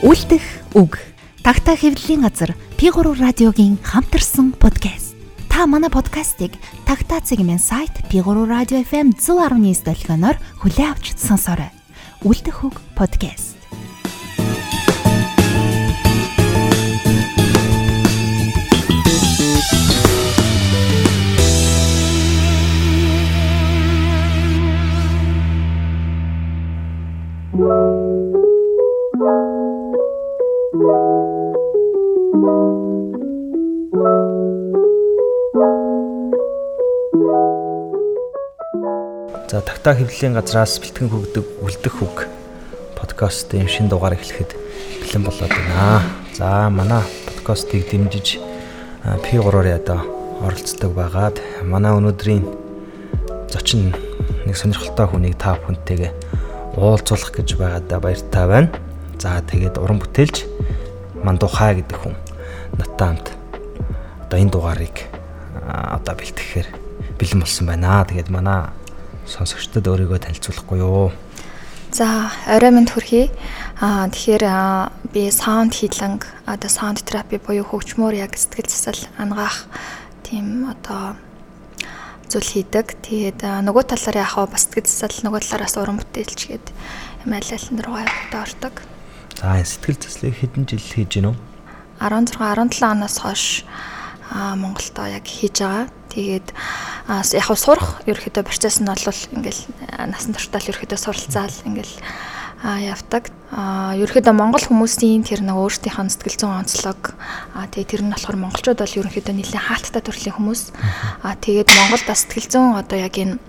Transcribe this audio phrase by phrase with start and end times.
[0.00, 0.40] Үлдэх
[0.72, 0.96] үг.
[1.44, 5.12] Тагтаа хэвлэлийн газар P3 радиогийн хамтарсан подкаст.
[5.52, 6.56] Та манай подкастыг
[6.88, 11.68] Тагтаа цэгмэн сайт P3 радио FM 119 долгионоор хүлээн авч сонсоорой.
[12.24, 13.60] Үлдэх үг подкаст.
[27.52, 27.99] За
[39.62, 42.28] тагтаа хэвлэлийн газраас бэлтгэн хөгдөг үлдэх үг
[42.96, 44.56] подкастын шинэ дугаар эхлэхэд
[45.04, 46.04] бэлэн болоод байна.
[46.36, 48.40] За манай подкастыг дэмжиж
[49.04, 50.04] P3-оор ядаа
[50.40, 52.44] оролцдог байгаад манай өнөөдрийн
[53.52, 53.92] зочин
[54.46, 56.12] нэг сонирхолтой хүнийг та бүхэнтэйгээ
[56.80, 58.70] уулзуулах гэж байгаадаа баяртай байна.
[59.20, 60.48] За тэгээд уран бүтээлч
[61.20, 62.16] Мандухай гэдэг хүн
[62.80, 63.28] надтай хамт
[64.24, 64.96] одоо энэ дугаарыг
[65.68, 66.68] одоо бэлтгэхээр
[67.20, 68.06] бэлэн болсон байна.
[68.08, 68.72] Тэгээд манай
[69.30, 71.14] сонсогчдод өөрийгөө танилцуулахгүй юу?
[71.94, 73.30] За, орой минь төрхий.
[73.78, 74.44] Аа тэгэхээр
[75.10, 79.66] би саунд хилэнг одоо саунд терапи буюу хөгжмөр яг сэтгэл засал ангаах
[80.22, 81.18] тийм одоо
[82.30, 82.94] зүйл хийдэг.
[83.02, 86.66] Тэгээд нөгөө талаар яхаа бас сэтгэл засал нөгөө талаараас уран бүтээлч гээд
[87.26, 88.74] юм аль нь руугаа явахтаа ордог.
[89.34, 91.34] За, сэтгэл заслыг хэдэн жил хийж гинөө?
[91.98, 93.66] 16 17 оноос хойш
[94.30, 95.90] Монголдо яг хийж байгаа.
[96.10, 96.54] Тэгээд
[97.10, 99.62] яг хав сурах ерөөхдөө процесс нь бол ингээл
[100.06, 101.94] насан туршдаа л ерөөхдөө суралцаал ингээл
[102.62, 103.32] явдаг.
[103.50, 107.16] А ерөөхдөө монгол хүмүүсийн тэр нэг өөрсдийнхөө сэтгэл зүйн онцлог
[107.56, 110.62] а тэгээ тэр нь болохоор монголчууд бол ерөөхдөө нэлээд хаалттай төрлийн хүмүүс.
[111.24, 113.40] А тэгээд Монголд бас сэтгэл зүйн одоо яг энэ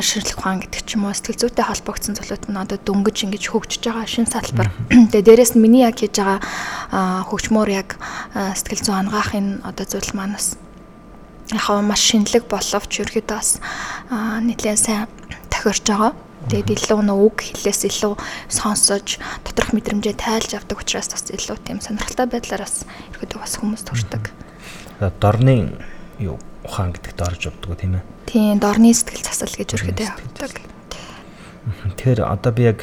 [0.00, 3.82] ширлэх ухаан гэдэг ч юм уу сэтгэл зүйтэй холбогдсон зүйлүүд нь одоо дөнгөж ингэж хөгжиж
[3.84, 4.72] байгаа шин салбар.
[4.88, 6.40] Тэгээ дээрэс нь миний яг хийж байгаа
[7.28, 8.00] хөгжмөр яг
[8.32, 10.56] сэтгэл зүйн ангаахын одоо зүйл манаас
[11.52, 13.60] яг маш шинэлэг боловч ерөөдөө бас
[14.10, 15.08] нэлээд сайн
[15.52, 16.12] тохиорж байгаа.
[16.44, 18.14] Тэгээд илүү нөө үг хэлээс илүү
[18.52, 19.16] сонсож
[19.48, 22.84] доторх мэдрэмжээ тайлж авдаг учраас бас илүү тийм сонирхолтой байдлаар бас
[23.16, 24.24] ерөөдөө бас хүмүүс төрдөг.
[25.24, 25.80] Дорны
[26.20, 28.04] юу ухаан гэдэгт орж явдаг тийм ээ.
[28.28, 30.52] Тийм, дорны сэтгэл засал гэж ерөөдөө явдаг.
[31.64, 32.80] Тэгэхээр одоо би яг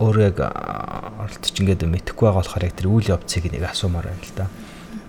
[0.00, 4.36] өөрөө яг оролцож ингээд мэдэхгүй байгаа болохоор яг тэр үйл явцыг нэг асуумаар байна л
[4.36, 4.46] да.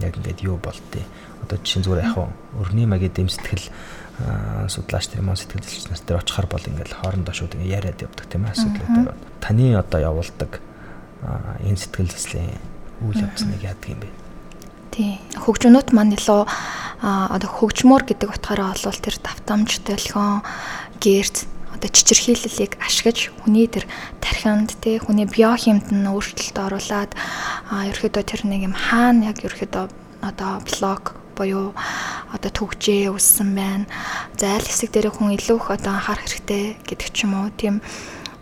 [0.04, 1.08] Яг ингээд юу болтыг
[1.48, 2.18] одоо жишээ зүгээр яг
[2.60, 3.72] өрний магийн дэм сэтгэл
[4.68, 8.26] судлаач тэр мөн сэтгэл зүйч нар тэр очихар бол ингээл хоорондоо шууд ингээ яриад явдаг
[8.28, 9.16] тийм ээ асуудлууд.
[9.40, 10.60] Таны одоо явуулдаг
[11.64, 12.52] энэ сэтгэл заслын
[13.06, 14.10] үйл явцныг яадаг юм бэ?
[14.92, 15.22] Тий.
[15.38, 16.42] Хөгжмөнүүд маань илүү
[17.06, 20.42] одоо хөгжмөр гэдэг утгаараа бол тэр давтамж, толгион,
[20.98, 21.46] гэрц
[21.78, 23.86] одоо чичирхийллийг ашиглаж хүний тэр
[24.18, 27.12] тархинд тий хүний биохимд нь өөрчлөлт оруулаад
[27.70, 29.86] а ерөөхдөө тэр нэг юм хаана яг ерөөхдөө
[30.26, 31.78] одоо блок буюу
[32.34, 33.86] одоо төгжээ өссөн байна.
[34.42, 37.54] За аль хэсэг дээр хүн илүү их одоо анхаарах хэрэгтэй гэдэг ч юм уу.
[37.54, 37.86] Тийм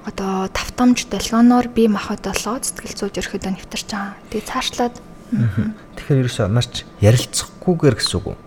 [0.08, 4.16] одоо тавтамж долгионоор бие махбод болоод сэтгэл зүйд ерөөхдөө нэвтэрч байгаа.
[4.32, 4.96] Тэгээ цаашлаад
[5.34, 8.38] Тэгэхээр ерөөсөө марч ярилцахгүйгээр гэсэн үг үү?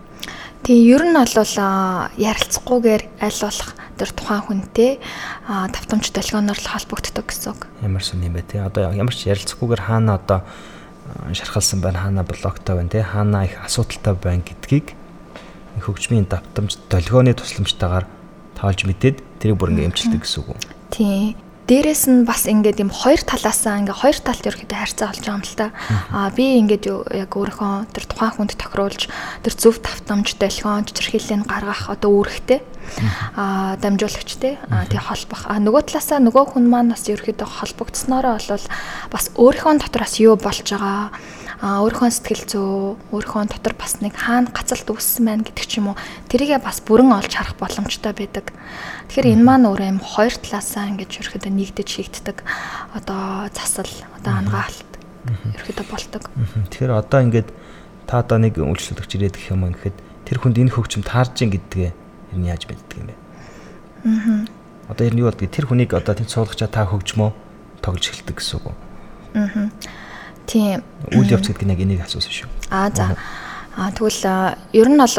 [0.63, 1.55] Тийм ер нь бол
[2.15, 4.91] ярилцахгүйгээр аль болох тэр тухайн хүнтэй
[5.43, 7.67] тавтамж долгионоор л холбогддог гэсэн үг.
[7.83, 8.63] Ямар сони юм бэ те.
[8.63, 10.47] Одоо ямар ч ярилцахгүйгээр хаана одоо
[11.33, 14.93] шархалсан байна хаана блоктой байна те хаана их асуудалтай байна гэдгийг
[15.79, 18.05] хөгжмийн давтамж долгионы тусламжтайгаар
[18.59, 20.59] таалж мэдээд тэрийг бүр ингээм эмчилдэг гэсэн үг үү?
[20.91, 21.48] Тийм.
[21.69, 25.45] Дээрээс нь бас ингээд юм хоёр талаасаа ингээ хоёр талд ерөөхдөө харьцаа болж байгаа юм
[25.45, 25.67] л та.
[26.09, 29.05] Аа би ингээд яг өөрийнхөө тэр тухайн хүнд тохируулж
[29.45, 32.65] тэр зөв давтамж долгион чичирхийллийг гаргах одоо үүрэгтэй
[33.37, 35.45] аа дамжуулагчтэй аа тий холбох.
[35.45, 38.65] Аа нөгөө талаасаа нөгөө хүн маань бас ерөөхдөө холбогдсноороо бол
[39.13, 41.13] бас өөрийнхөө дотор бас юу болж байгаа
[41.59, 42.63] а өөрийнхөө сэтгэл зүй
[43.11, 45.99] өөрийнхөө дотор бас нэг хаана гацалт үүссэн байна гэдэг ч юм уу
[46.31, 48.55] тэрийгээ бас бүрэн олж харах боломжтой байдаг.
[49.11, 52.47] Тэгэхээр энэ маань өөрөө юм хоёр талаасаа ингэж ерөөхдөө нэгдэж шийддэг
[52.95, 54.91] одоо засал одоо ангаалт
[55.27, 56.31] ерөөхдөө бол ตก.
[56.71, 57.49] Тэгэхээр одоо ингээд
[58.07, 59.97] та одоо нэг үйлчлүүлэгч ирээд гэх юм ингээд
[60.31, 63.15] тэр хүнд энэ хөгжим таарж ин гэдгээ ер нь яаж мэддэг юм бэ?
[64.07, 64.47] Аа.
[64.95, 67.29] Одоо ер нь юу болдгийг тэр хүнийг одоо тэнд суулгачаа та хөгжмөө
[67.83, 68.71] тоглож эхэлдэг гэсэн үг?
[69.35, 69.67] Аа.
[70.49, 70.81] Тийм.
[71.13, 72.49] Үйл явц гэдэг нь яг энийг асуусан шүү.
[72.73, 73.13] Аа за.
[73.77, 75.13] Аа тэгвэл ер нь бол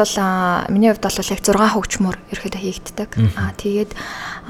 [0.67, 3.09] миний хувьд бол яг 6 хөгжмөр ерөөдөө хийгддэг.
[3.39, 3.91] Аа тэгээд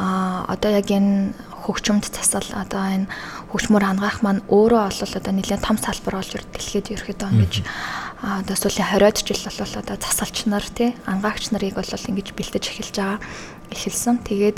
[0.01, 3.07] одоо яг энэ хөгжмөд засал одоо энэ
[3.53, 7.53] хөгжмөр хангаах маань өөрөө бол одоо нэлээд том салбар болж дэлхийд ерөөдөө ингэж
[8.21, 12.95] одоо сүүлийн 20-од жил бол одоо засалч нар тий angаагч нарыг бол ингэж бэлтэж эхэлж
[12.97, 13.19] байгаа
[13.71, 14.21] эхэлсэн.
[14.25, 14.57] Тэгээд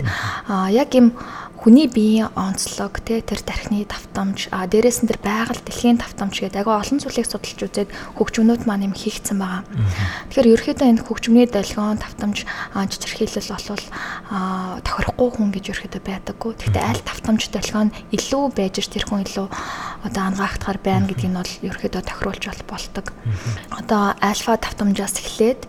[0.71, 1.13] яг юм
[1.63, 6.59] хүний биеийн онцлог те тэр тархины давтамж а дээрээс нь тэр байгаль дэлхийн давтамж гэдэг
[6.59, 7.89] агай олон зүйлийг судалж үзээд
[8.19, 9.63] хөгжмөнүүд маань юм хийгдсэн байгаа.
[10.27, 13.85] Тэгэхээр ерөөхдөө энэ хөгжмөний долгион давтамж жижигхийлэл болвол
[14.83, 16.51] тохирохгүй хүн гэж ерөөхдөө байдаггүй.
[16.59, 19.47] Гэхдээ аль давтамж долгион илүү байж тэр хүн илүү
[20.03, 23.15] одоо ангаахдахаар байна гэдгийг нь бол ерөөхдөө тохируулж болдог.
[23.71, 25.63] Одоо альфа давтамжаас эхлээд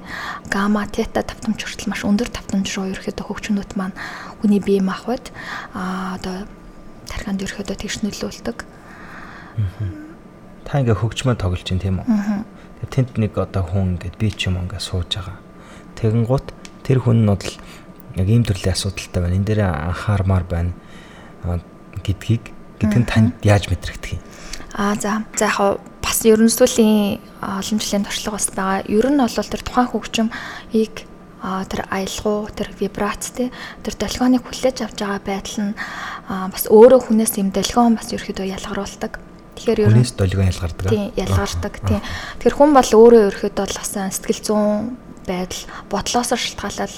[0.50, 3.94] гамма, тета давтамж хүртэл маш өндөр давтамж руу ерөөхдөө хөгжмөнүүд маань
[4.42, 5.30] хүний бие махбод
[5.84, 6.48] а одоо
[7.04, 8.58] тархинд ерөөхдөө тэгш нөлөөлдөг.
[10.64, 12.08] Та ингээ хөгжмөө тоглож чинь тийм үү?
[12.08, 15.36] Тэгээ тэнд нэг одоо хүн ингээд би ч юм ингээ сууж байгаа.
[16.00, 16.46] Тэгэнгუთ
[16.88, 17.44] тэр хүн нь бол
[18.16, 19.36] яг ийм төрлийн асуудалтай байна.
[19.36, 20.72] Энэ дээр анхаармаар байна
[22.00, 22.44] гэдгийг
[22.80, 24.22] гэдг нь танд яаж мэдрэгдэх юм?
[24.72, 25.22] Аа за.
[25.36, 28.88] За яг бас ерөнхийдөө олон жилийн туршлага бас байгаа.
[28.88, 30.94] Ер нь бол тэр тухайн хөгжмийг
[31.44, 33.52] тэр аялгау, тэр вибрац тий
[33.84, 35.72] тэр долгионыг хүлээж авч байгаа байдал нь
[36.24, 39.20] бас өөрөө хүнээс юм долгион бас ерөөхдөө ялгаруулдаг.
[39.60, 40.88] Тэгэхээр ер нь хүнээс долгион ялгардаг.
[40.88, 42.00] Тий, ялгардаг тий.
[42.40, 45.62] Тэгэхээр хүн бол өөрөө ерөөхдөө бол бас сэтгэл зүйн байдал
[45.92, 46.96] бодлоос шалтгаалал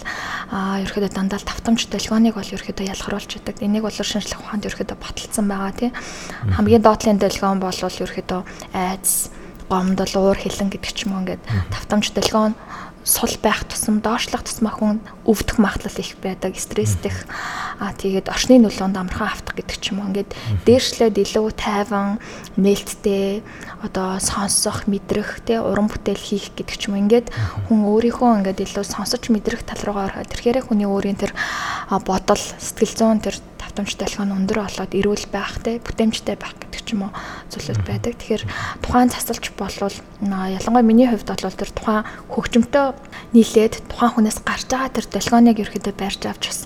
[0.50, 3.62] а ерөөхдөө дандаа тавтамж долгионыг бол ерөөхдөө ялгаруулж идэг.
[3.62, 5.90] Энийг бол шинжлэх ухаанд ерөөхдөө баталсан байгаа тий.
[6.54, 8.40] Хамгийн доотлын долгион бол ерөөхдөө
[8.74, 9.30] айдас,
[9.70, 12.54] гомдол, уур хилэн гэдэг ч юм уу ингээд тавтамж долгион
[13.06, 17.30] сул байх тусам доошлох тусмаа хүн өвдөх магадлал их байдаг, стрессдэх
[17.78, 20.10] аа тэгээд орчны нөлөөнд амархан автах гэдэг ч юм уу.
[20.10, 20.34] Ингээд
[20.66, 22.18] дээршлээд илүү тайван,
[22.58, 23.46] нээлттэй
[23.86, 27.02] одоо сонсох, мэдрэх, тэ уран бүтээл хийх гэдэг ч юм уу.
[27.06, 27.30] Ингээд
[27.70, 31.30] хүн өөрийнхөө ингээд илүү сонсож мэдрэх тал руугаа ороход тэрхээрээ хүний өөрийн тэр
[32.02, 33.38] бодол, сэтгэл зүйн тэр
[33.76, 37.12] давтамжтай болох нь өндөр болоод эрүүл байх те бүтээмжтэй байх гэдэг ч юм уу
[37.52, 38.16] зүйлүүд байдаг.
[38.16, 38.44] Тэгэхээр
[38.80, 42.96] тухайн засалч болвол ялангуяа миний хувьд бол тэр тухайн хөгжмөнтэй
[43.36, 46.60] нийлээд тухайн хүнээс гарч байгаа тэр долгионыг ерөөдөө барьж авч бас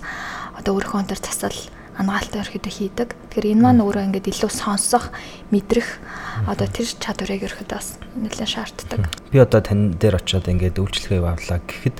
[0.54, 1.58] одоо өөрийнхөө тэр засал
[1.98, 3.08] ангаалтай ерөөдөө хийдэг.
[3.34, 5.10] Тэгэхээр энэ маань өөрөө ингээд илүү сонсох,
[5.50, 5.98] мэдрэх
[6.46, 9.10] одоо тэр чадварыг ерөөдөө бас нэлээд шаарддаг.
[9.34, 11.96] Би одоо тань дээр очиод ингээд үйлчлэгээ явуулаа гэхэд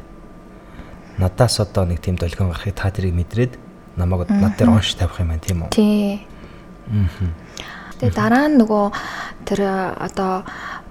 [1.20, 5.34] надаас одоо нэг тийм долгион гарахыг та тэрийг мэдрээд намайг над дээр онш тавих юм
[5.34, 5.70] байна тийм үү?
[5.74, 6.26] Тий.
[8.00, 8.84] Тэгээ дараа нь нөгөө
[9.46, 9.60] тэр
[9.98, 10.44] одоо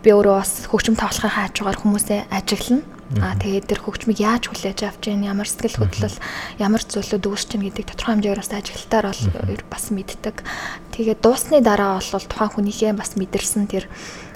[0.04, 2.86] би өөрөө бас хөгжим тавлахын хаажгаар хүмүүсээ ажиглана.
[3.18, 6.18] Аа тэгээд тэр хөгжмийг яаж хүлээж авч гин ямар сэтгэл хөдлөл
[6.62, 10.36] ямар зүйлүүд үүсч гин гэдэг тодорхой хэмжээгээр бас ажиглалтаар бол бас мэддэг.
[10.94, 13.90] Тэгээд дуусны дараа бол тухайн хүнийхээ бас мэдэрсэн тэр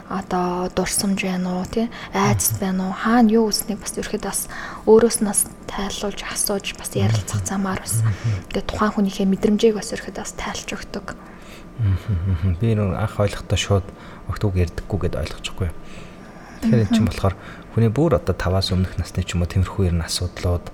[0.10, 1.90] одоо дурсамж байна уу тий?
[2.14, 2.94] Айдас байна уу?
[2.94, 4.42] Хаана юу үснийг бас ерөөхдөө бас
[4.86, 8.04] өөрөөс нь бас тайлуулж асууж бас ярилцах замаар бас
[8.52, 11.08] тэгээ тухайн хүнийхээ мэдрэмжийг бас ерөөхдөө бас тайлж өгдөг.
[12.60, 13.88] Би нөр анх ойлгохдоо шууд
[14.30, 15.70] өгтөг ярдаггүй гэд ойлгочихгүй.
[16.62, 17.36] Тэгэхээр эн чинь болохоор
[17.74, 20.70] хүний бүр одоо таваас өмнөх насны ч юм уу тиймэрхүү ер нь асуудлууд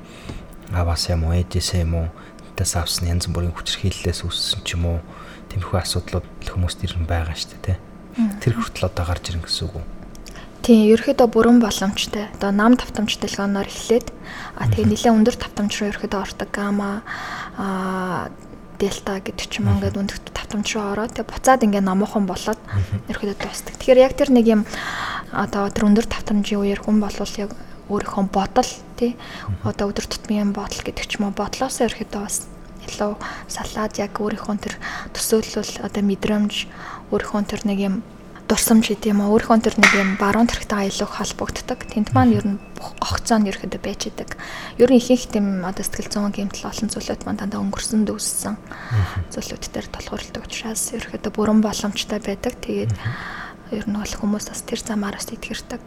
[0.76, 2.08] аваас юм уу ээжээсээ юм уу
[2.60, 5.00] тэс авсан янз бүрийн хүчрхийллээс үүссэн ч юм уу
[5.50, 7.89] тиймэрхүү асуудлууд хүмүүст ирэн байгаа шүү дээ тий
[8.42, 9.86] тэр хүртэл одоо гарч ирэн гэсэн үг үү?
[10.60, 12.28] Тийм, ерөөхдөө бүрэн боломжтой.
[12.36, 14.08] Одоо нам давтамж дэлгөөнөөр эхлээд
[14.60, 17.02] а тэгээ нэлээ өндөр давтамж руу ерөөхдөө ордог гамма
[17.56, 18.28] а
[18.80, 22.60] дельта гэдэг ч юм уу ингээд өндөрт давтамж руу ороод тэгээ буцаад ингээд намуухан болоод
[23.08, 23.76] ерөөхдөө дуустдаг.
[23.80, 24.62] Тэгэхээр яг тэр нэг юм
[25.32, 27.52] одоо тэр өндөр давтамжийн үеэр хүн болвол яг
[27.88, 29.16] өөрийнхөө бодол тий
[29.64, 32.46] одоо өдөр тутмын бодол гэдэг ч юм уу бодлоосоо ерөөхдөө бас
[32.88, 33.12] илүү
[33.52, 34.76] салаад яг өөрийнхөө тэр
[35.16, 36.54] төсөөлөл одоо мэдрэмж
[37.12, 37.96] өөрийнхөө тэр нэг юм
[38.50, 41.80] дурсамж гэдэг юм аа өөрийнхөө тэр нэг юм баруун төрхтэйгээ илүү холбогддог.
[41.86, 42.58] Тэнд маань ер нь
[42.98, 44.42] огцоо нь ерөөдөө байж идэг.
[44.82, 48.58] Ер нь ихэнх тийм одоо сэтгэл зүйн гэмтэл олон зүйлүүд маань дандаа өнгөрсөн дүүссэн
[49.30, 52.58] зүйлүүд дээр толгуурлдаг учраас ерөөдөө бүрэн боломжтой байдаг.
[52.58, 52.94] Тэгээд
[53.78, 55.84] ер нь бол хүмүүс бас тэр замаар бас итгэрдэг.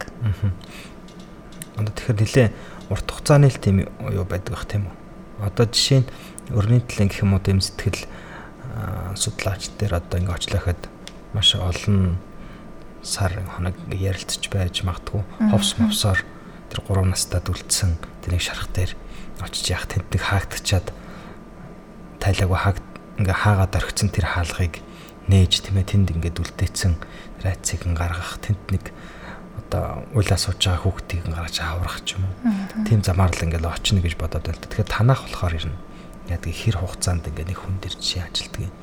[1.83, 2.47] Одоо тэгэхээр нэлээ
[2.95, 4.95] урт хугацааны л тийм юу байдаг бах тийм үү?
[5.51, 6.07] Одоо жишээ нь
[6.53, 8.05] өрний төлөв гэх юм уу тийм сэтгэл
[9.17, 10.81] судлаач дээр одоо ингээ очлоход
[11.33, 12.17] маш олон
[13.03, 16.23] сар хоног ярилцж байж магадгүй ховс мовсоор
[16.71, 18.95] тэр 3 настад үлдсэн тэрийг шарах дээр
[19.43, 20.87] очиж яах тэнд нэг хаагдчихад
[22.23, 22.87] тайлаагүй хаагд
[23.19, 24.81] ингээ хаагаад орхисон тэр хаалгыг
[25.27, 26.93] нээж тийм ээ тэнд ингээд үлдээсэн
[27.43, 28.85] райцыг гаргах тэнд нэг
[29.59, 32.87] одоо уйлаа сууж байгаа хүүхдийг гаргаж аврах ч юм уу.
[32.87, 34.63] Тийм замаар л ингээл очно гэж бодоод байл.
[34.63, 35.77] Тэгэхээр танах болохоор ирнэ
[36.29, 38.73] яадаг хэр хугацаанд ингээ нэг хүн дээр жишээ ажилтдаг юм.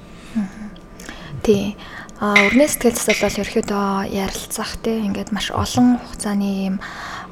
[1.42, 1.76] Тий.
[2.20, 6.76] А урны сэтгэл засал бол ерөөдөө ярилцах тий ингээд маш олон хугацааны юм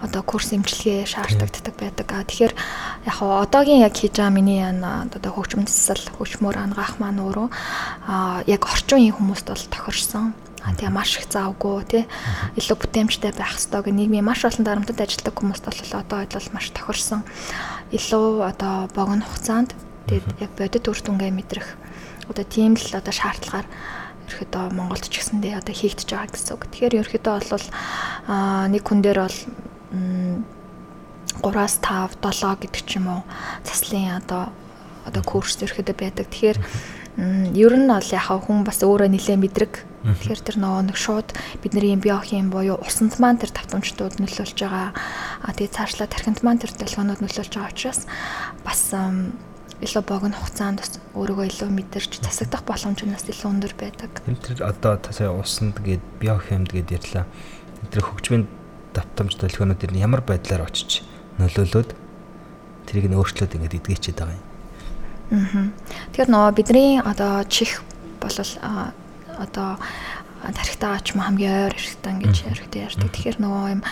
[0.00, 2.08] одоо курс эмчилгээ шаардлагдаг байдаг.
[2.08, 2.54] А тэгэхээр
[3.04, 7.48] яг хаа одоогийн яг хийж байгаа миний одоо хөгжим засал хөгжмөр ангаах маань өөрөө
[8.08, 10.32] а яг орчин үеийн хүмүүст бол тохирсон.
[10.64, 12.04] А тэгээ маш их заавгүй тий
[12.56, 16.66] илүү бүтээмжтэй байх хэрэгтэй гэх нийгмийн маш олон дарамтад ажилладаг хүмүүст бол одоо бол маш
[16.72, 17.28] тохирсон.
[17.92, 19.76] Илүү одоо богино хугацаанд
[20.08, 21.68] Тэгээд яг бодит үр дүнгээ мэдрэх
[22.28, 23.64] Одоо тийм л одоо шаардлагаар
[24.28, 26.68] ерөөдөө Монголд ч гэсэндээ одоо хийгдэж байгаа гэсэн үг.
[26.68, 27.66] Тэгэхээр ерөөдөө бол
[28.68, 29.38] нэг хүн дээр бол
[31.40, 33.22] 3-аас 5, 7 гэдэг ч юм уу
[33.64, 34.52] заслын одоо
[35.08, 36.28] одоо курс ерөөдөө байдаг.
[36.28, 36.58] Тэгэхээр
[37.56, 39.72] ер нь бол яхаа хүн бас өөрөө нэлээ мэдрэг.
[40.04, 41.32] Тэгэхээр тэр нөгөө нэг шууд
[41.64, 44.92] бидний биохим буюу усанд маань тэр давтамжтууд нөлөөлж байгаа.
[44.92, 48.04] А тэгээ цаашлаа тархинд маань тэр долгионууд нөлөөлж байгаа учраас
[48.62, 48.92] бас
[49.78, 54.10] илүү богино хугацаанд бас өөрийгөө илүү мэдэрч засагдах боломж нь бас илүү өндөр байдаг.
[54.26, 57.26] Тэр одоо сая усанд гээд биохимд гээд ярьлаа.
[57.94, 58.50] Тэр хөгжмийн
[58.90, 61.06] давтамж ер нь ямар байдлаар очиж
[61.38, 61.94] нөлөөлөд
[62.90, 64.44] тэрийг нь өөрчлөөд ингээд эдгээчээд байгаа юм.
[65.30, 65.70] Аа.
[66.10, 67.84] Тэгэхээр нөгөө бидний одоо чих
[68.18, 68.52] болол
[69.38, 69.78] одоо
[70.42, 73.10] тархитаач ма хамгийн ойр хэрэгтэй ингэж хэрэгтэй ярьдаг.
[73.14, 73.82] Тэгэхээр нөгөө юм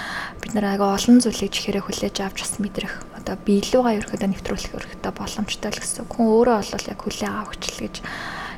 [0.43, 2.95] бид нар ага олон зүйлийг чихээрээ хүлээж авч бас мэдрэх
[3.27, 6.07] одоо биелүүгээ ерөөдөө нэвтрүүлэх ерөөдөө боломжтой л гэсэн.
[6.07, 7.95] Хүн өөрөө бол яг хүлээ авахчл гэж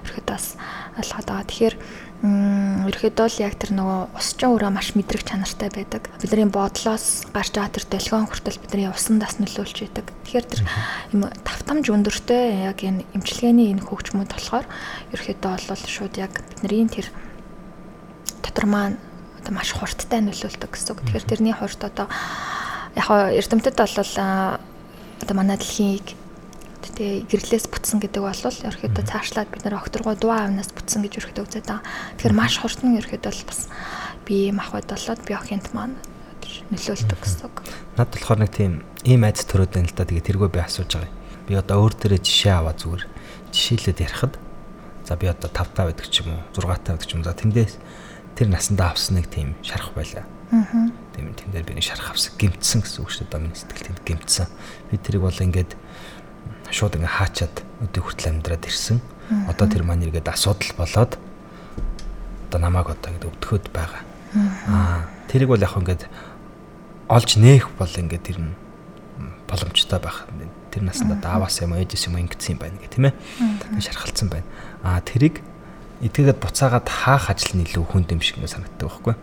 [0.05, 0.47] ерөөдөө бас
[1.01, 1.49] ойлгоод байгаа.
[1.49, 1.75] Тэгэхээр
[2.19, 6.13] ерөөдөө л яг тэр нөгөө усчин өөрөө маш мэдрэг чанартай байдаг.
[6.21, 10.07] Бидний бодлоос гарч байгаа тэр долгион хүртэл бидний усан дас нөлөөлж байдаг.
[10.29, 10.63] Тэгэхээр тэр
[11.17, 14.67] юм тавтамж өндөртэй яг энэ эмчилгээний энэ хөгжмөд болохоор
[15.17, 17.09] ерөөдөө бол шууд яг бидний тэр
[18.45, 18.99] дотор маань
[19.39, 21.01] одоо маш хурдтай нөлөөлдөг гэсэн үг.
[21.07, 22.11] Тэгэхээр тэрний хурд одоо
[22.97, 26.15] яг эрдэмтэд бол одоо манай дэлхийг
[26.99, 31.45] тэгээ гэрлээс бүтсэн гэдэг бол ерөөхдөө цаашлаад бид нэр окторгоо дуу авнаас бүтсэн гэж ерөөхдөө
[31.47, 31.85] үзээд байгаа.
[32.17, 33.61] Тэгэхээр маш хурдан ерөөхдөө бол бас
[34.27, 35.97] бие махбод болоод биохинт маань
[36.73, 37.57] нөлөөлдөг гэсэн үг.
[37.99, 38.73] Над болохоор нэг тийм
[39.05, 40.09] ийм айц төрөөд байна л да.
[40.09, 41.17] Тэгээ тэргөө би асууж байгаа юм.
[41.47, 43.03] Би одоо өөр дээрээ жишээ аваа зүгээр
[43.53, 44.35] жишээлээд ярихад
[45.05, 47.25] за би одоо 5 таа байдаг ч юм уу 6 таа байдаг ч юм.
[47.25, 47.75] За тэндээс
[48.37, 50.25] тэр насандаа авсан нэг тийм шарах байлаа.
[50.49, 50.89] Аа.
[51.13, 53.43] Тийм тэн дээр би нэг шарах авсан гимтсэн гэсэн үг шүү дээ.
[53.45, 54.47] Миний сэтгэл тэнд гимтсэн.
[54.89, 55.77] Би тэрийг бол ингээд
[56.73, 58.99] шууд ингээ хаачаад өдөө хүртэл амьдраад ирсэн.
[59.49, 61.21] Одоо тэр маань иргэд асуудал болоод
[62.49, 64.03] одоо намайг одоо ингэ өвдөхөд байгаа.
[64.73, 66.09] Аа тэрийг бол яг ингээд
[67.09, 68.53] олж нээх бол ингээд тэр нь
[69.49, 70.25] боломжтой байх.
[70.73, 73.15] Тэр насанд дааваас юм ээжээс юм ингэсэн юм байна гэх тийм ээ.
[73.81, 74.49] Шархалцсан байна.
[74.85, 75.41] Аа тэрийг
[76.05, 79.15] эдгээгээд буцаагаад хаах ажил нь илүү хүнд юм шиг санагддаг байхгүй.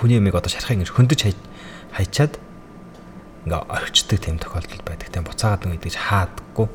[0.00, 1.20] Хүний юмыг одоо шарахыг ингэ хөндөж
[1.92, 2.40] хайчаад
[3.44, 5.12] ингээ орхичдаг тийм тохиолдол байдаг.
[5.12, 6.66] Тийм буцаагаад нэг идэж хаадаггүй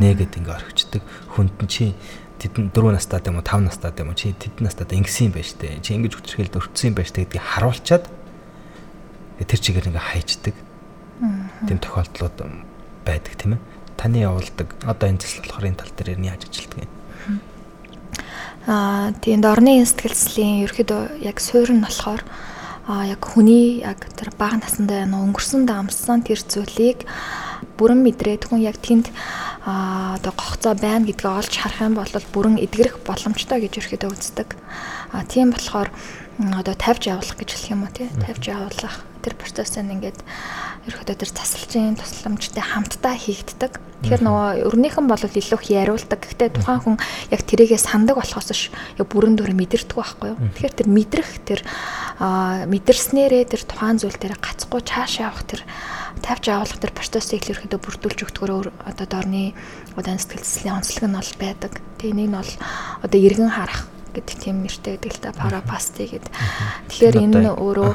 [0.00, 1.02] нээгээд ингээ орхичдаг.
[1.36, 1.92] Хүнд чи
[2.40, 5.50] тэдэн 4 настай юм уу 5 настай юм уу чи тэдэн настай ингэсэн юм байна
[5.52, 5.80] штэ.
[5.84, 8.04] Чи ингэж хүчрхээлд өртсөн юм байна штэ гэдгийг харуулчаад
[9.44, 10.56] тэр чигээр ингээ хайчдаг.
[11.68, 12.36] Тийм тохиолдлууд
[13.04, 13.64] байдаг тийм ээ.
[14.00, 16.95] Таны явуулдаг одоо энэ засал болохоор энэ тал дээр яаж ажилтдаг юм?
[18.66, 22.26] Аа тийм дорны сэтгэлслийн ерөөдөө яг суурь нь болохоор
[22.90, 27.06] а яг хүний яг тэр бага насндаа өнгөрсөн дамсан тэр зүйлийг
[27.78, 29.14] бүрэн мэдрээд хүн яг тэнд
[29.62, 34.58] а одоо гогцоо байна гэдгээ олж харах юм бол бүрэн эдгэрэх боломжтой гэж ерөөдөө үздэг.
[35.14, 35.90] А тийм болохоор
[36.58, 39.06] одоо тавьж явуулах гэж хэлэх юм уу тий тавьж явуулах.
[39.22, 40.18] Тэр процесс нь ингээд
[40.86, 43.72] ерөөдөө тэр засалжийн тусламжтай хамтдаа хийгддэг.
[44.06, 46.20] Тэгэхээр нөгөө өрнийхэн бол илүү их яриулдаг.
[46.22, 46.96] Гэхдээ тухайн хүн
[47.34, 50.38] яг тэрийгээ сандаг болохоос ш яг бүрэн дүр мэдэрдэг байхгүй юу.
[50.54, 51.60] Тэгэхээр тэр мэдрэх тэр
[52.70, 55.66] мэдэрснээрээ тэр тухайн зүйл дээр гацхгүй цаашаа явах тэр
[56.22, 59.52] тавьж авах тэр процессыг л ерөөдөө бүрдүүлж өгдөгөр одоо дорны
[59.98, 61.72] одоо сэтгэлслийн онцлог нь бол байдаг.
[61.98, 62.52] Тэгээ нэг нь бол
[63.02, 66.32] одоо эргэн харах гэдэг тийм нэртэй гэдэг л та парапасти гэдэг.
[66.88, 67.92] Тэгэхээр энэ нь өөрөө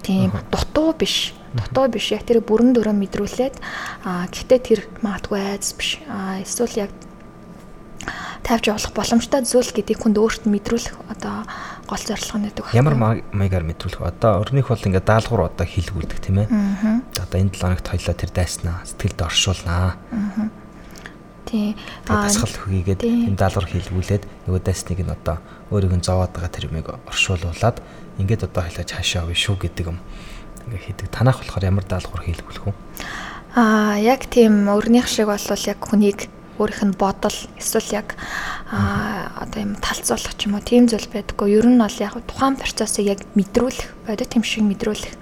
[0.00, 3.56] тийм дутуу биш дутуу биш яг тэр бүрэн дөрөө мэдрүүлээд
[4.04, 6.90] а гэхдээ тэр магадгүй айц биш а эсвэл яг
[8.46, 11.44] тавьж явуулах боломжтой зүйл гэдгийг хүнд өөрт нь мэдрүүлэх одоо
[11.84, 12.72] гол зорилго нь гэдэг.
[12.72, 12.96] Ямар
[13.34, 14.00] маягаар мэдрүүлэх?
[14.00, 16.48] Одоо өрнөх бол ингээд даалгавар одоо хийлгүүлдэг тийм ээ.
[17.20, 20.00] Одоо энэ 7 хоногт хоёлаа тэр дайснаа сэтгэлд оршуулнаа.
[20.08, 20.48] Аа
[21.50, 21.74] Тийм.
[22.06, 25.42] Дасгал хөгийгээд энэ даалгавар хийлгүүлээд нөгөө дайсныг нь одоо
[25.74, 27.82] өөрийг нь зовоод байгаа тэр юмыг оршуулуулад
[28.22, 29.98] ингээд одоо хайлаа цаашаа авъя шүү гэдэг юм
[30.70, 31.10] ингээ хийдэг.
[31.10, 32.74] Танах болохоор ямар даалгавар хийлгүүлэх вэ?
[33.58, 38.14] Аа яг тийм өрнийх шиг бол яг хүнийг өөрийнх нь бодол эсвэл яг
[38.70, 41.56] одоо юм талцуулах ч юм уу тийм зүйл байдаггүй.
[41.56, 45.16] Ер нь бол яг тухайн процессыг яг мэдрүүлэх, бодит юм шиг мэдрүүлэх.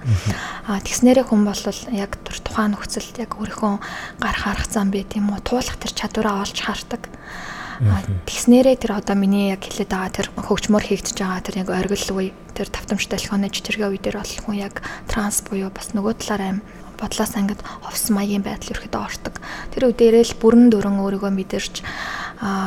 [0.67, 1.63] Аа тэгснээрээ хүн бол
[1.95, 3.73] яг тухайн нөхцөлд яг өөрийнхөө
[4.19, 7.07] гар харах зам бэ тийм үү туулах тэр чадвараа олж хардаг.
[7.79, 12.31] Тэгснээрээ тэр одоо миний яг хэлээд байгаа тэр хөгжмөр хийгдэж байгаа тэр яг оргил үе
[12.51, 16.59] тэр давтамжтай телефоны чичиргээ үе дээр бол хүн яг транс буюу бас нөгөө талаараа
[16.99, 19.35] бодлоос ангид ховс маягийн байдал ерөөдөө ортог.
[19.71, 21.75] Тэр үдээрээ л бүрэн дөрөн өөрийгөө мэдэрч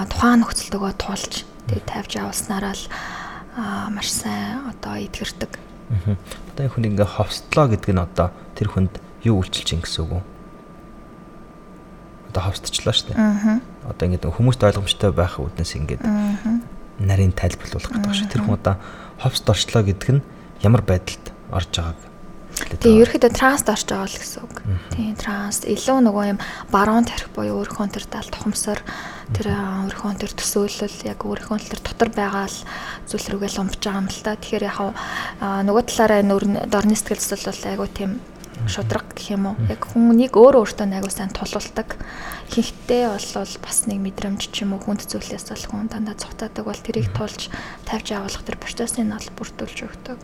[0.08, 2.84] тухайн нөхцөлтөөгөө тулж тэгээ тавьж явуулснараа л
[3.92, 5.52] маш сайн одоо идгэрдэг.
[6.56, 8.96] Одоо энэ хүн ингээ ховстлоо гэдэг нь одоо тэр хүнд
[9.28, 10.22] юу үйлчилж ин гэсэн үг үү?
[12.32, 13.60] одоо ховсдчлаа шүү дээ.
[13.88, 16.02] Одоо ингээд хүмүүст ойлгомжтой байх үүднээс ингээд
[17.02, 18.30] нарийн тайлбарлуулах гэдэг шүү.
[18.30, 18.76] Тэр хүн одоо
[19.18, 20.24] ховсд орчлоо гэдэг нь
[20.62, 22.12] ямар байдалд орж байгааг
[22.52, 24.56] Тэгээ ерөөхдөө транст орж байгаа л гэсэн үг.
[24.92, 28.80] Тийм транс илүү нөгөө юм баруун тарих буюу өөрийнхөө тэр дал тухамсар
[29.32, 32.58] тэр өөрийнхөө тэр төсөөлөл яг өөрийнхөө тэр дотор байгаа л
[33.08, 34.36] зүйл рүүгээ ломбож байгаа юм л та.
[34.36, 34.78] Тэгэхээр яг
[35.40, 38.10] нөгөө талаараа нөр дорны сэтгэл зүйн бол айгу тийм
[38.68, 39.56] шудраг гэх юм уу.
[39.70, 41.96] Яг хүн нэг өөр өөртөө айгу сайн тулуулдаг.
[42.52, 46.76] Хинхтэй болвол бас нэг мэдрэмж ч юм уу хүнд зүйлээс бол хүн дандаа цогтаадаг бол
[46.76, 47.48] тэрийг тулж
[47.88, 50.20] тавьж явуулах тэр процессын нал бүрдүүлж өгдөг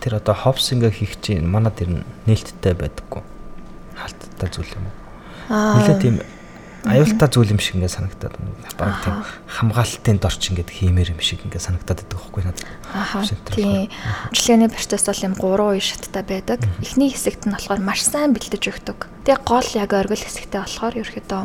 [0.00, 3.22] тэр одоо ховс ингээ хийх чинь манад ер нь нээлттэй байдаггүй.
[3.98, 4.96] Хаалттай зүйл юм уу?
[5.50, 6.16] Нилээ тийм
[6.88, 8.34] аюултай зүйл юм шиг ингээ санагдаад
[8.80, 12.64] баг тийм хамгаалтын дорч ингээ хиймээр юм шиг ингээ санагдаад байдаг байхгүй надад.
[12.96, 13.24] Аа.
[13.52, 13.92] Тийм.
[14.32, 16.64] Хөдөлгөөний процесс бол юм гурван үе шаттай байдаг.
[16.80, 18.98] Эхний хэсэгт нь болохоор маш сайн бэлдэж өгдөг.
[19.28, 21.42] Тэгээ гол яг оргил хэсэгтээ болохоор ерөөхдөө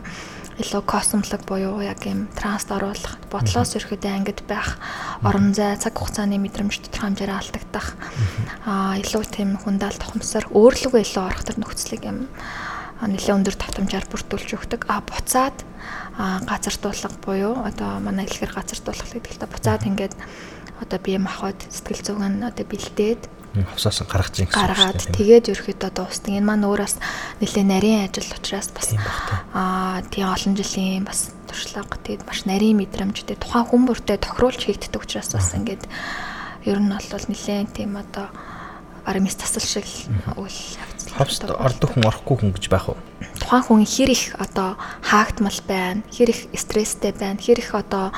[0.55, 4.79] илүү космолог буюу яг юм транст оруулах бодлоос ерөөдөө ангид байх
[5.19, 7.99] орон зай цаг хугацааны мэдрэмж тодорхой хэмжээр алдагдах
[8.63, 12.31] аа илүү тийм хүндаал тухамсар өөрлөгөө илүү орох төр нөхцөлийг юм
[13.03, 15.57] нэлээд өндөр татамжаар бүрдүүлж өгдөг а буцаад
[16.47, 20.15] газардуулга буюу одоо манай хэлэхэр газардуулга гэдэг л та буцаад ингээд
[20.79, 23.21] одоо бие махбод сэтгэл зүгэн одоо бэлдээд
[23.63, 25.15] хавсаас гаргаж ийн гэсэн дээ.
[25.15, 26.31] Тэгээд ерөөхдөө дуустдаг.
[26.35, 26.95] Энэ маань өөрөөс
[27.39, 28.91] нэлээ нарийн ажил учраас бас
[29.55, 34.99] аа тийм олон жилийн бас туршлага тэгээд маш нарийн мэдрэмжтэй тухайн хүн бүртээ тохируулж хийгддэг
[34.99, 35.87] учраас бас ингээд
[36.67, 38.27] ер нь бол нэлээ тийм одоо
[39.07, 39.87] бараг мис тасал шиг
[40.35, 40.94] үйл явц.
[41.15, 42.99] Хавст ордог хүн орохгүй хүн гэж байх уу?
[43.39, 48.11] Тухайн хүн хэр их одоо хаагдмал байна, хэр их стресстэй байна, хэр их одоо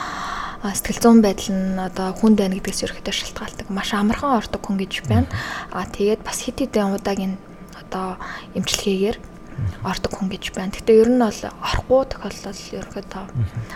[0.66, 3.68] сэтгэл зүйн байдал нь одоо хүнд байна гэдгээс ерөөхдөө шалтгаалдаг.
[3.70, 5.30] Маш амархан ордог хүн гэж байна.
[5.70, 7.38] Аа тэгээд бас хит хитэн удаагийн
[7.78, 8.18] одоо
[8.58, 9.18] эмчилгээгээр
[9.86, 10.74] ордог хүн гэж байна.
[10.74, 13.26] Гэтэ ер нь бол орохгүй тохиолдол ерөөхдөө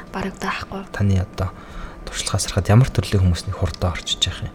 [0.10, 0.82] бараг байхгүй.
[0.90, 1.54] Таны одоо
[2.10, 4.54] туршлагаас харахад ямар төрлийн хүмүүсний хурдаа орчиж явах юм?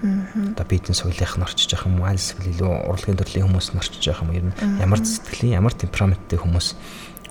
[0.00, 2.08] Одоо бизнес соёлынх нь орчиж явах юм уу?
[2.08, 4.32] Аль эсвэл илүү урлагийн төрлийн хүмүүс нь орчиж явах юм?
[4.32, 6.68] Ер нь ямар сэтгэлийн, ямар темпераменттэй хүмүүс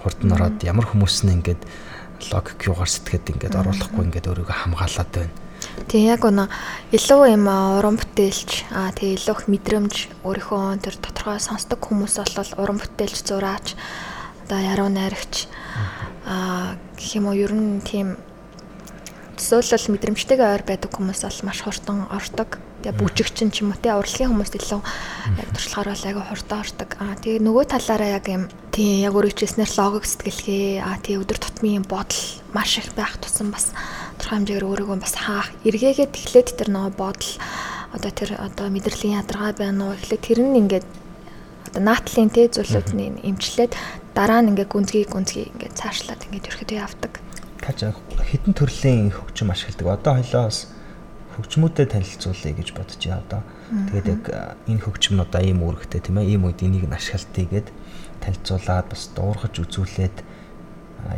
[0.06, 1.62] хурд нь ороод ямар хүмүүс нь ингээд
[2.30, 5.34] логик юугаар сэтгэхэд ингээд оруулахгүй ингээд өөрийгөө хамгаалаад байна.
[5.90, 6.46] Тэгээ яг өнө
[6.94, 12.52] илүү юм уран бүтээлч аа тэгээ илүү их мэдрэмж өөрийнхөө тэр тодорхой сонсдог хүмүүс бол
[12.62, 13.76] уран бүтээлч зураач
[14.46, 15.50] одоо яруу найрагч
[16.28, 18.16] аа гэх юм уу ер нь тийм
[19.40, 22.60] төсөөлөл мэдрэмжтэйгээ ойр байдаг хүмүүс бол маш хурдан ордог.
[22.84, 24.82] Тэгээ бүжигчин ч юм уу те урлагийн хүмүүст илүү
[25.40, 26.90] яг туршлагаар бол аяга хурдан ордог.
[27.00, 28.44] Аа тэгээ нөгөө талаараа яг юм
[28.76, 33.56] тий яг өөрөө хичээснээр логик сэтгэлгээ аа тий өдөр тутмын бодол маш их байх тусам
[33.56, 33.72] бас
[34.20, 37.32] тодорхой хэмжээгээр өөрийгөө бас хаах эргээгээд эхлээд тэр нөгөө бодол
[37.96, 40.88] одоо тэр одоо мэдрэлийн ядаргаа байна уу эхлээд тэр нь ингээд
[41.72, 43.72] одоо наатлын тий зүйлүүдний эмчлээд
[44.16, 47.14] дараа нь ингээд гүнзгий гүнзгий ингээд цаашлаад ингээд ерөөхдөө явдаг.
[47.70, 47.94] Каж
[48.26, 50.02] хідэн төрлийн хөгжим ашигладаг.
[50.02, 50.74] Одоо хойлоос
[51.38, 53.42] хөгжмүүдэд танилцуулъя гэж бодож байна одоо.
[53.94, 54.24] Тэгээд яг
[54.66, 57.68] энэ хөгжмнуудаа ийм үүрэгтэй тийм ээ ийм үед энийг нь ашиглалтыг гээд
[58.26, 60.18] танилцуулаад бас дуурхаж үзүүлээд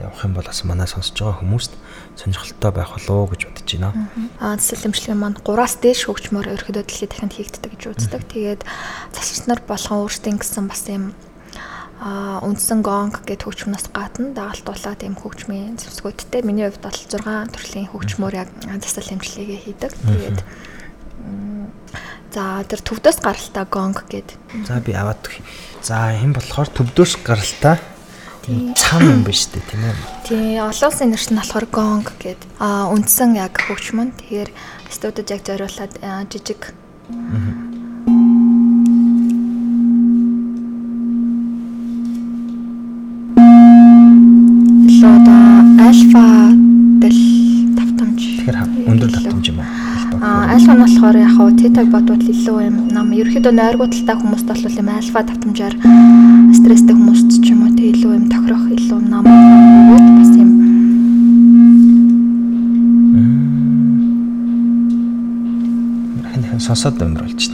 [0.04, 1.74] явах юм бол бас манай сонсож байгаа хүмүүст
[2.20, 4.12] сонирхолтой байх болоо гэж бодож байна.
[4.44, 8.22] Аа цэцэл эмчилгээ маань 3-аас дээш хөгжмөр ерөөдөө дэлхийд дахинд хийгддэг гэж үздэг.
[8.28, 8.62] Тэгээд
[9.16, 11.16] засагч нар болгон өөрсдийн гэсэн бас юм
[12.02, 17.94] а үндсэн гонг гэдэг хөгжмнөөс гадна дагалдуулаад ийм хөгжмийн зэвсгүүдтэй миний хувьд бол 6 төрлийн
[17.94, 18.50] хөгжмөр яг
[18.82, 19.92] засал эмчилгээгээ хийдэг.
[19.94, 20.40] Тэгээд
[22.34, 24.66] за тэр төвдөөс гаралтай гонг гэдэг.
[24.66, 25.46] За би аваад өгье.
[25.86, 27.78] За энэ болохоор төвдөөс гаралтай
[28.74, 29.96] цам юм ба штэ тийм ээ.
[30.26, 32.50] Тий, олон улсын нэрс нь болохоор гонг гэдэг.
[32.58, 34.18] А үндсэн яг хөгжмөн.
[34.18, 34.50] Тэгэхээр
[34.90, 35.94] студид яг зориулаад
[36.34, 36.74] жижиг
[45.92, 46.24] альфа
[47.04, 47.20] дэл
[47.76, 48.22] давтамж.
[48.24, 49.60] Тэгэхээр өндөр давтамж юм?
[50.24, 54.48] Аа альфа нь болохоор яг хаа тетаг бодвол илүү юм нам ерөөхдөө нойргуу талтай хүмүүст
[54.48, 55.76] бол юм альфа давтамжаар
[56.56, 60.52] стресстэй хүмүүст ч юм уу тэг илүү юм тохирох илүү нам бөгөөд бас юм
[66.48, 67.51] хэн сонсоод өмрүүлж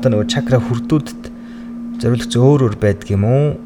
[0.00, 1.22] одоо нөгөө чакра хүрдүүдэд
[2.00, 3.60] зориулах зөөр өөр байдаг юм уу?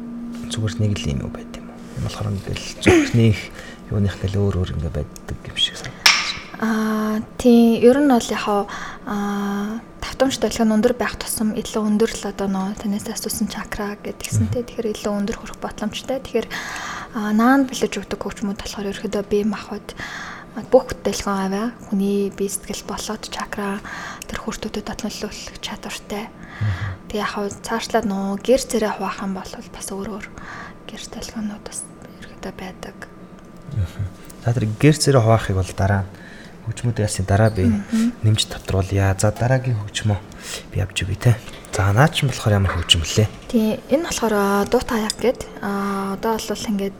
[0.51, 1.79] Зүгээр нэг л юм уу байд юм уу?
[1.95, 3.39] Энэ болохоор ингээл зүрхнийх
[3.87, 6.27] юуных гэл өөр өөр ингээ байдаг юм шиг санагдаж
[6.59, 12.23] Аа тийм ер нь бол яг аа давтамж долгион өндөр байх тусам илүү өндөр л
[12.27, 16.19] одоо нөө танаас асуусан чакра гэдгсэнтэй тэгэхээр илүү өндөр хүрэх боломжтой.
[16.19, 16.47] Тэгэхээр
[17.31, 19.87] наанд бэлэж өгдөг хөгжмүүд болохоор ерөөдөө бие махбод
[20.71, 23.83] бүх бүтээлхэн аваа хүний бие сэтгэл болоод чакра
[24.27, 26.31] тэр хүртүүдэд татлуулах чадвартай.
[27.11, 30.27] Тэг яг хав цаашлаад нөө гэр зэрэг хуваах юм бол бас өөр өөр
[30.87, 31.79] гэр дэлгэнүүд бас
[32.23, 32.97] ерөөдөө байдаг.
[34.45, 36.03] За тэр гэр зэрэг хуваахыг бол дараа
[36.65, 37.67] хөгжмүүд ясны дараа би
[38.23, 39.11] нэмж тодруулъя.
[39.19, 40.19] За дараагийн хөгжмөө
[40.71, 41.31] би авч өгье те.
[41.75, 43.27] За наач нь болохоор ямар хөгжим лээ?
[43.51, 46.97] Тий энэ болохоор дуу таяг гээд а одоо бол ингээд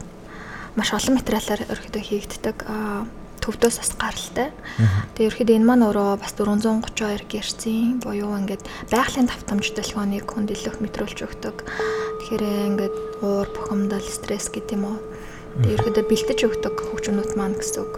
[0.75, 2.57] маш олон материалаар ерөөдөө хийгддэг.
[2.67, 3.07] А
[3.45, 4.49] төвдөөс бас гаралтай.
[5.13, 11.19] Тэгээ ерөөхдөө энэ маань өөрөө бас 432 гэрцийн буюу ингээд байгалийн давтамж телефоныг хүндлэх мэдрүүлж
[11.29, 11.55] өгдөг.
[12.25, 14.99] Тэгэхээр ингээд уур бухимдал, стресс гэдэг юм уу.
[15.61, 17.93] Тэгээ ерөөхдөө бэлтэж өгдөг хөгжмөнүүд маань гэсэн үг.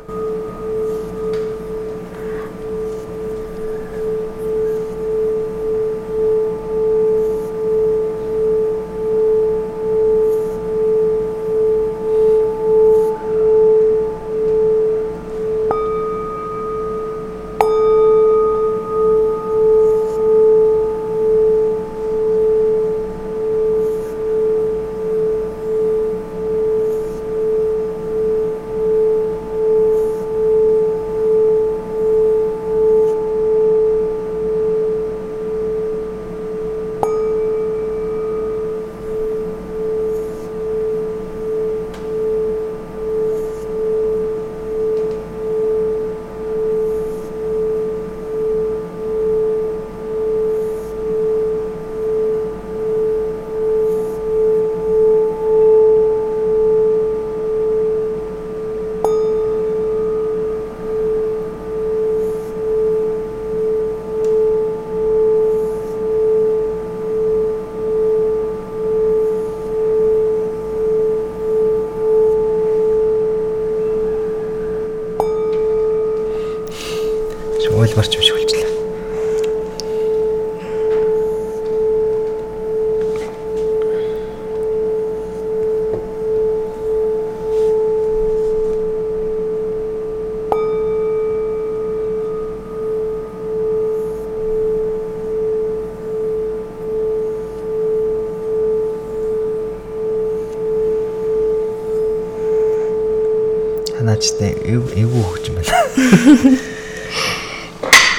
[104.68, 106.60] Эвгүй хөгж юм байна.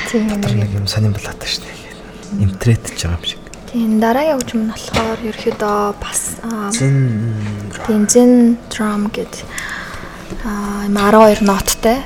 [0.09, 1.77] Тийм нэг юм сонирн болоод шүү дээ.
[2.45, 3.41] Имтрэтж байгаа юм шиг.
[3.69, 6.21] Тийм дараагийн хөгжим нь болохоор ерөөдөө бас
[7.85, 9.45] тийм зин драм гэд
[10.49, 12.01] аа 12 ноттой.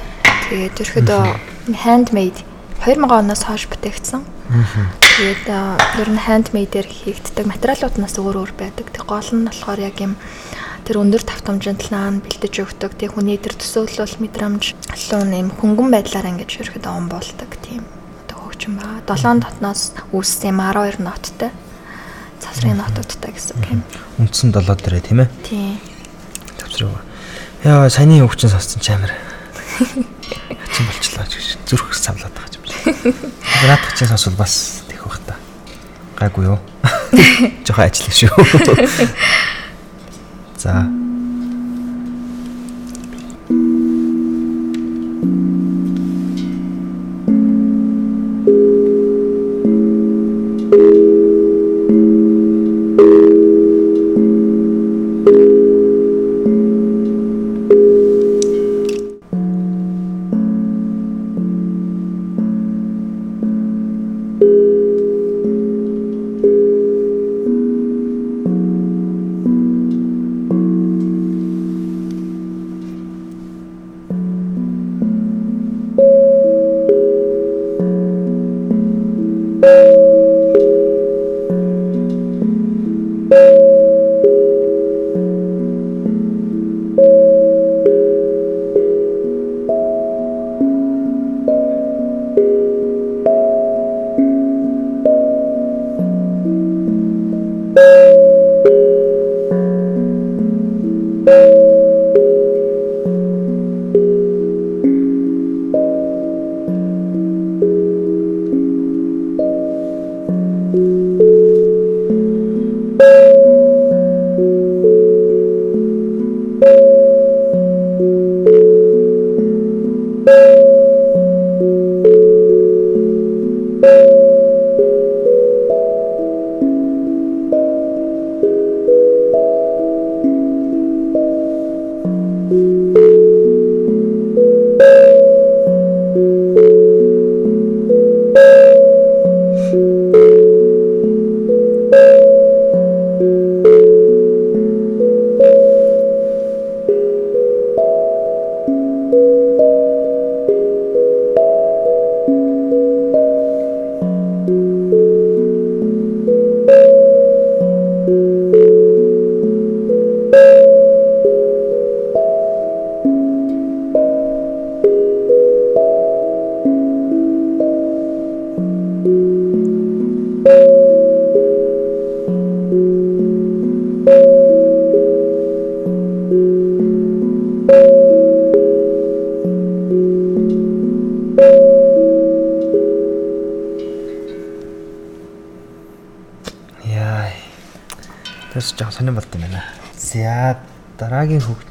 [0.51, 1.23] Тэгээд ерөөдөө
[1.87, 2.43] handmade
[2.83, 4.27] 2000 оноос хойш бүтээгдсэн.
[4.51, 5.47] Тэгээд
[6.03, 8.91] ер нь handmade-ээр хийгддэг материалууднаас өөр өөр байдаг.
[8.91, 10.19] Тэг гол нь болохоор яг юм
[10.83, 12.95] тэр өндөр тавтамжийн талаан бэлдэж өгдөг.
[12.95, 17.83] Тэг хүний тэр төсөөлөл мэдрэмж алуун юм хөнгөн байдлаар ингэж ерөөдөө умбуулдаг тийм
[18.23, 19.03] одоо хөгжим ба.
[19.11, 21.51] 7 дотноос үүссэн юм 12 ноттой.
[22.39, 23.83] Цасрын нотуудтай гэсэн үг юм.
[24.23, 25.35] үндсэн 7 дээрээ тийм ээ.
[25.43, 25.83] Тийм.
[26.63, 27.03] Тавцраа.
[27.67, 29.11] Яа, саяны хөгжин сонссон ч амар.
[29.83, 32.87] Хачин болчлаа ч гэж зүрх савлаад байгаа юм шиг.
[33.67, 35.35] Наад хачин сонсвол бас тех бах та.
[36.23, 36.63] Гайгүй юу?
[37.67, 38.31] Жохоо ажиллах шүү.
[40.63, 41.02] За.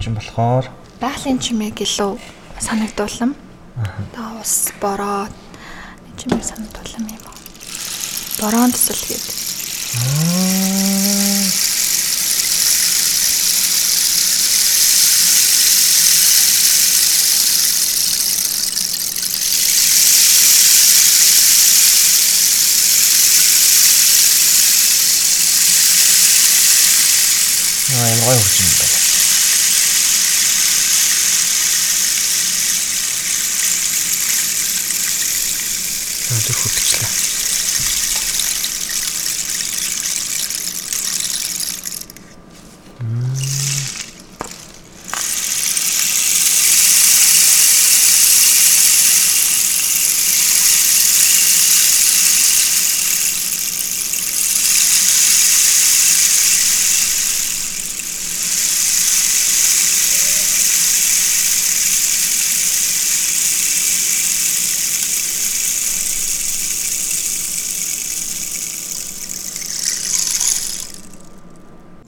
[0.02, 0.66] Хөгжим болохоор
[0.98, 2.18] байгалийн чимээг илүү
[2.58, 3.38] санагдуулсан.
[3.78, 5.30] Одоо ус бороо
[6.18, 7.38] чимээг санагдуулсан юм уу?
[8.42, 9.38] Бороон төсөл гэдэг.
[27.94, 29.12] аа юм гоё хөгжим байна.
[36.32, 37.31] Аа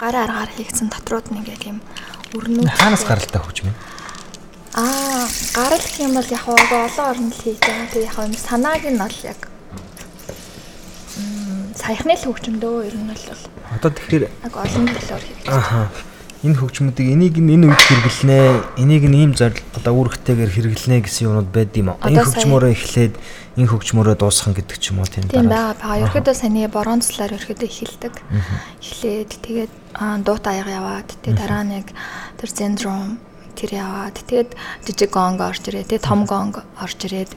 [0.03, 1.79] Гараа аргаар хийгдсэн дотрууд нь ингээд юм
[2.35, 2.67] өрнүүд.
[2.67, 3.77] Хаанаас гаралтай хөгжим юм?
[4.75, 5.23] Аа,
[5.55, 7.87] гарал гэх юм бол яг хаа олон орнд л хийж байгаа.
[7.87, 9.39] Тэгээ яг юм санааг нь бол яг
[11.79, 13.23] саяхны л хөгжмөдөө ер нь бол
[13.79, 15.47] Одоо тэгэхээр яг олон төрлөөр хийж.
[15.47, 15.87] Аха.
[16.43, 18.75] Энэ хөгжмөдийг энийг энэ үед хэрэглэнэ.
[18.75, 22.03] Энийг нь ийм зорил одоо үүрэгтэйгээр хэрэглэнэ гэсэн юмуд байд юм аа.
[22.03, 23.15] Энэ хөгжмөөрөө эхлээд
[23.55, 26.03] энэ хөгжмөөрөө дуусгах гэдэг ч юм уу тийм Тийм байгаа байгаа.
[26.11, 28.13] Ерөөдөө саяны бронзлаар ерөөдөө эхэлдэг.
[28.83, 29.71] Эхлээд тэгээд
[30.27, 31.87] дуут аяга яваад тэгээд дараа нэг
[32.35, 33.23] тэр зендром
[33.55, 34.51] тэр яваад тэгээд
[34.83, 37.31] жижиг гонг орж ирээд тэгээд том гонг орж ирээд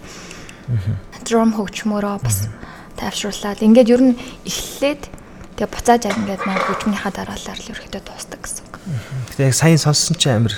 [1.23, 2.51] дром хөгжмөөрөө бас
[2.99, 5.03] тайвшруулад ингээд ер нь эхлээд
[5.55, 8.66] тэгээд буцааж ингээд нэг хөгжмийнхаа дараалал л ерөөдөө дуустдаг гэсэн
[9.35, 10.55] Тэгээ яг сайн сонссон чи амир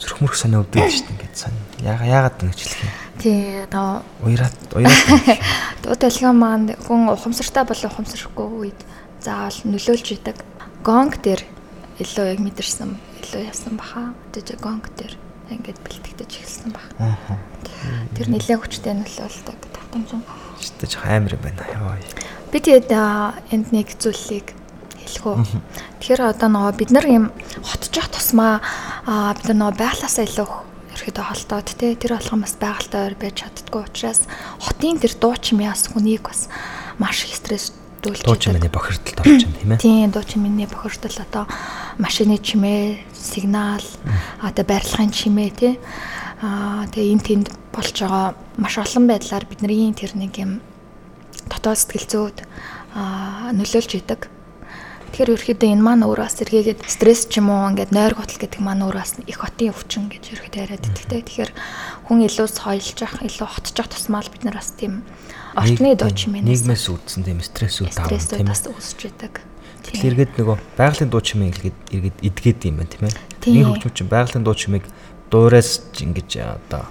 [0.00, 1.56] зүрхмөрх санаа өвдөж шүү дээ ингээд сайн.
[1.84, 2.92] Яга яагаад ингэж хэлэх юм?
[3.20, 5.40] Тий одоо Уяраад уяраад
[5.84, 8.80] Дуу дэлгэн маань хүн ухамсартай болон ухамсархгүй үед
[9.20, 10.40] заавал нөлөөлж идэг.
[10.80, 11.44] Гонг дээр
[12.00, 14.16] илүү яг мэдэрсэн, илүү явсан баха.
[14.32, 15.12] Жижиг гонг дээр
[15.52, 16.72] ингээд бэлтгэж эхэлсэн.
[16.96, 17.36] Ааха.
[18.16, 20.24] Тэр нэлээд хүчтэй нөлөөлдөг тавтамжин.
[20.56, 22.00] Штэ жоо амир юм байна.
[22.48, 22.88] Би тэгээд
[23.52, 24.56] энд нэг зүйлийг
[25.06, 25.36] хэлэх үү.
[26.00, 27.24] Тэгэхээр одоо нөгөө бид нар юм
[27.64, 28.60] хотжих тусмаа
[29.06, 30.48] аа, бид нар нөгөө байглаасаа илүү
[30.94, 34.26] ерөөдөө холдоод те тэр болгон бас байгальтай ойр байж чаддгүй учраас
[34.60, 36.50] хотын тэр дуу чимээс хүнийг бас
[36.98, 39.78] маш их стресс дүүлж Дуу чимээний бохирдолд орж байна тийм ээ.
[39.80, 41.44] Тийм дуу чимээний бохирдол одоо
[41.98, 43.84] машины чимээ, сигнал,
[44.40, 45.74] одоо барилгын чимээ тий.
[46.40, 50.60] Аа тэгээ энэ тэнд болж байгаа маш олон байдлаар бидний тэр нэг юм
[51.52, 52.38] дотоод сэтгэл зүйд
[53.52, 54.32] нөлөөлж идэг.
[55.10, 58.60] Тэгэхээр ерөөхдөө энэ маань өөрөө бас эргээгээд стресс ч юм уу ингээд нойр готл гэдэг
[58.62, 61.20] маань өөрөө бас их хотын өвчин гэж ерөөхдөө яриад идэгтэй.
[61.26, 61.52] Тэгэхээр
[62.06, 65.02] хүн илүү соёлж явах, илүү хотж явах тусмаа л бид нар бас тийм
[65.58, 69.34] орчны дуу чимээнээс нийгмээс үүдсэн тийм стрессүүд аав стрессүүд тийм бас үүсэж идэг.
[69.82, 73.14] Тэгэхээр эргээд нөгөө байгалийн дуу чимээ илгээд эргээд эдгээд юм байна тийм ээ.
[73.50, 74.86] Нэг хөгжим чинь байгалийн дуу чимээг
[75.32, 76.86] дуураас ч ингэж одоо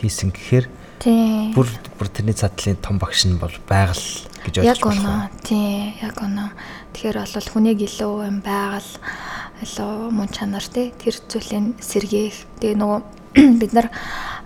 [0.00, 0.66] хийсэн гэхээр
[0.98, 1.54] Тийм.
[1.54, 4.02] бүр бүр тэрний цадлын том багш нь бол байгаль
[4.42, 5.30] гэж Яг ойлгож байна.
[5.46, 6.50] Тийм, яг оноо.
[6.94, 8.92] Тэгэхээр бол хүнийг илүү юм байгаль
[9.62, 12.46] илүү мөн чанар тий тэр зүйлийн сэргээх.
[12.62, 13.00] Тэгээ нөгөө
[13.60, 13.88] бид нар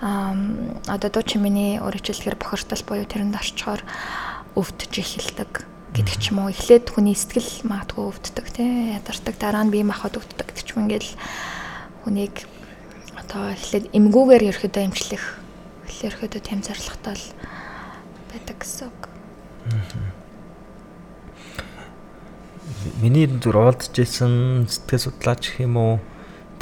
[0.03, 3.83] одоо дуу чимээний өөрчлөлөөр бохирдол буюу тэрэнд орчхоор
[4.57, 5.53] өвдөж эхэлдэг
[5.93, 6.53] гэдэг ч юм уу.
[6.53, 10.89] Эхлээд хүний сэтгэл магадгүй өвддөг тий ядардаг дараа нь бие махбод өвддөг гэдэг ч юм
[10.89, 11.13] ингээл
[12.05, 12.35] хүнийг
[13.21, 15.25] одоо эхлээд эмгүүгээр ерөөдөө эмчлэх
[16.03, 17.27] ерөөдөө тэм зорилготой л
[18.33, 19.01] байдаг гэсэн үг.
[23.03, 25.99] Миний зүр уулзж исэн сэтгэл судлаач гэх юм уу?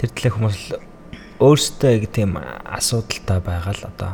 [0.00, 0.80] Тэр төлөө хүмүүс л
[1.36, 4.12] өөрсдөө яг тийм асуудалтай байгаа л одоо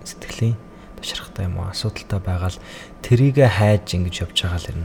[0.00, 0.56] сэтгэлийн
[0.96, 1.68] тушрахтай юм уу?
[1.68, 2.62] Асуудалтай байгаа л
[3.04, 4.80] тэрийг хайж ингэж явж байгаа л юм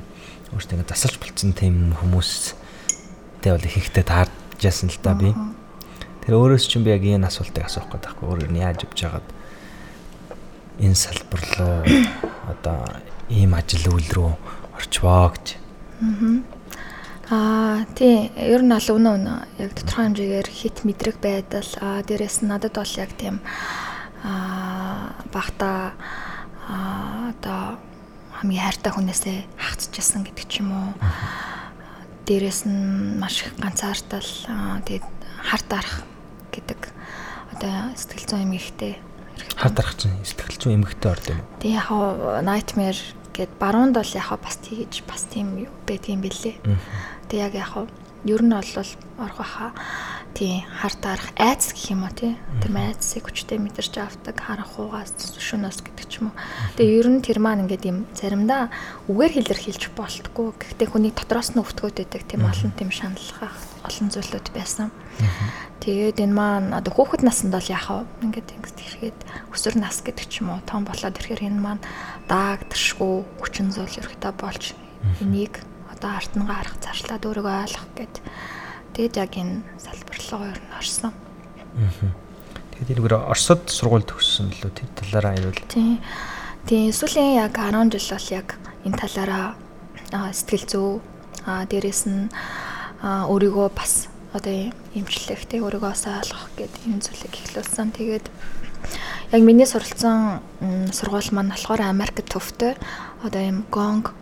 [0.51, 5.31] өөртөө ингэ засалж болцсон тийм хүмүүстэй бол их ихтэй тааржсэн л та би.
[6.27, 8.27] Тэр өөрөөс чинь би яг энэ асуултыг асуух гээд байхгүй.
[8.27, 9.27] Өөрөө нь яаж явж байгаад
[10.83, 11.79] энэ салбар руу
[12.51, 12.83] одоо
[13.31, 14.31] ийм ажил үйл рүү
[14.75, 15.63] орчвоо гэж
[16.03, 16.43] Аа
[17.97, 22.49] тий ер нь бол үнэ үнэ яг тодорхой хэмжээгээр хит мэдрэг байдал аа дээрэс нь
[22.53, 23.41] надад бол яг тийм
[24.21, 25.97] аа багта
[26.69, 27.81] аа одоо
[28.37, 30.93] хамгийн хайртай хүнээсээ хагцчихсан гэдэг ч юм уу.
[32.29, 35.09] Дээрэс нь маш их ганцаардал аа тэгээд
[35.49, 35.97] харт арах
[36.53, 36.79] гэдэг
[37.57, 39.01] одоо сэтгэл зүйн юм ихтэй
[39.57, 41.41] хад дарах чинь сэтгэл зүйн эмгэгтэй орд юм?
[41.57, 41.89] Тэг яг
[42.45, 43.01] nightmare
[43.35, 46.55] гэд баруунд бол яг бас тэгж бас тийм байдгийн бэлээ.
[47.29, 47.73] Тэг яг яг
[48.25, 48.85] ер нь бол
[49.17, 49.71] орох баха.
[50.33, 52.35] Тий хар дарах айц гэх юм уу тий?
[52.59, 56.39] Тэр айцыг хүчтэй мэдэрч авдаг харанхуугаас шөнөөс гэдэг ч юм уу.
[56.75, 58.73] Тэгээ ер нь тэр маань ингээд юм заримдаа
[59.07, 60.57] үгээр хэлэрхийлж болтгүй.
[60.57, 64.89] Гэхдээ хүний дотроос нь өвтгөөд байдаг тийм олон тийм шаналлах олон зүйлүүд байсан.
[65.79, 69.19] Тэгээд энэ маань одоо хүүхэд наснд бол яхав ингээд ингээд ирэхэд
[69.53, 70.59] өсвөр нас гэдэг ч юм уу.
[70.65, 71.83] Том болоод ирэхээр энэ маань
[72.27, 74.73] даагдшгүй хүчин зүйл ерөөхдөө болж
[75.21, 75.61] энийг
[76.05, 78.15] одоо арт нь гарах зарчлаад өөрийгөө ойлгох гэд
[78.93, 81.13] тэгээд яг энэ салбар руу ер нь орсон.
[81.81, 82.13] Аа.
[82.77, 85.57] Тэгээд энэгээр Оросд сургууль төгссөн лөө тэр талаараа аюул.
[85.65, 85.97] Тийм.
[86.69, 88.47] Тийм сүүлийн яг 10 жил бол яг
[88.85, 89.57] энэ талаараа
[90.29, 90.89] сэтгэл зүй
[91.49, 92.29] аа дээрэс нь
[93.01, 94.05] өөрийгөө бас
[94.37, 97.97] одоо имжлэх тэг өөрийгөө ойлгох гэдэг энэ зүйлийг эхлүүлсэн.
[97.97, 98.25] Тэгээд
[99.33, 100.45] яг миний суралцсан
[100.93, 102.77] сургууль маань болохоор Америкт төвтэй
[103.25, 104.13] одоо юм гонг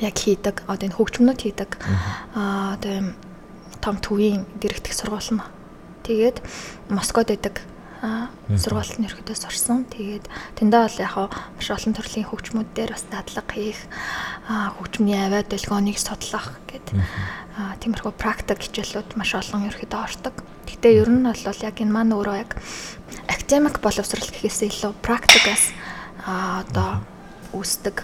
[0.00, 1.70] яг хийдэг одоо энэ хөгжмөнүүд хийдэг
[2.34, 3.14] аа одоо
[3.80, 5.44] том төвийн дэрэгдэх сургууль нь.
[6.04, 6.36] Тэгээд
[6.92, 7.64] Москвад байдаг
[8.00, 9.84] сургуульд нь ерөөдөө сурсан.
[9.92, 10.24] Тэгээд
[10.56, 11.14] тэндээ бол яг
[11.56, 13.80] маш олон төрлийн хөгжмүүд дээр бас дадлага хийх,
[14.48, 16.96] хөгжмийн авиад дэлгөөнийг судлах гэдэг
[17.84, 20.34] тиймэрхүү практик хичээлүүд маш олон ерөөдөө ордог.
[20.64, 22.56] Гэтэ ер нь бол яг энэ маань өөрөө яг
[23.28, 25.76] академик боловсрал гэхээсээ илүү практикаас
[26.24, 27.04] одоо
[27.52, 28.00] үүсдэг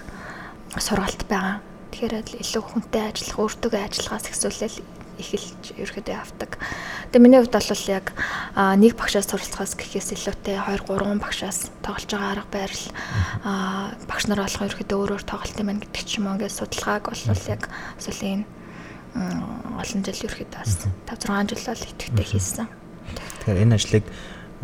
[0.76, 1.64] сургалт байгаа.
[1.96, 4.84] Тэгэхээр илүү хүнтэй ажиллах, өөртөө ажиллахаас ихсүүлэл
[5.16, 6.60] эхэлж ерөөдөө явдаг.
[7.08, 8.12] Тэгээ миний хувьд бол яг
[8.52, 12.68] нэг багшаас суралцахаас гэхээс илүүтэй 2 3 багшаас тоглож байгаа арга
[13.48, 17.48] аа багш нар болгоо ерөөдөө өөрөөр тоглолт юм гэдэг ч юм уу ингээд судалгааг бол
[17.48, 17.62] яг
[17.96, 18.44] сүүлийн
[19.80, 22.68] олон жил ерөөдөө бас 5 6 жил бол идэвхтэй хийсэн.
[23.40, 24.04] Тэгэхээр энэ ажлыг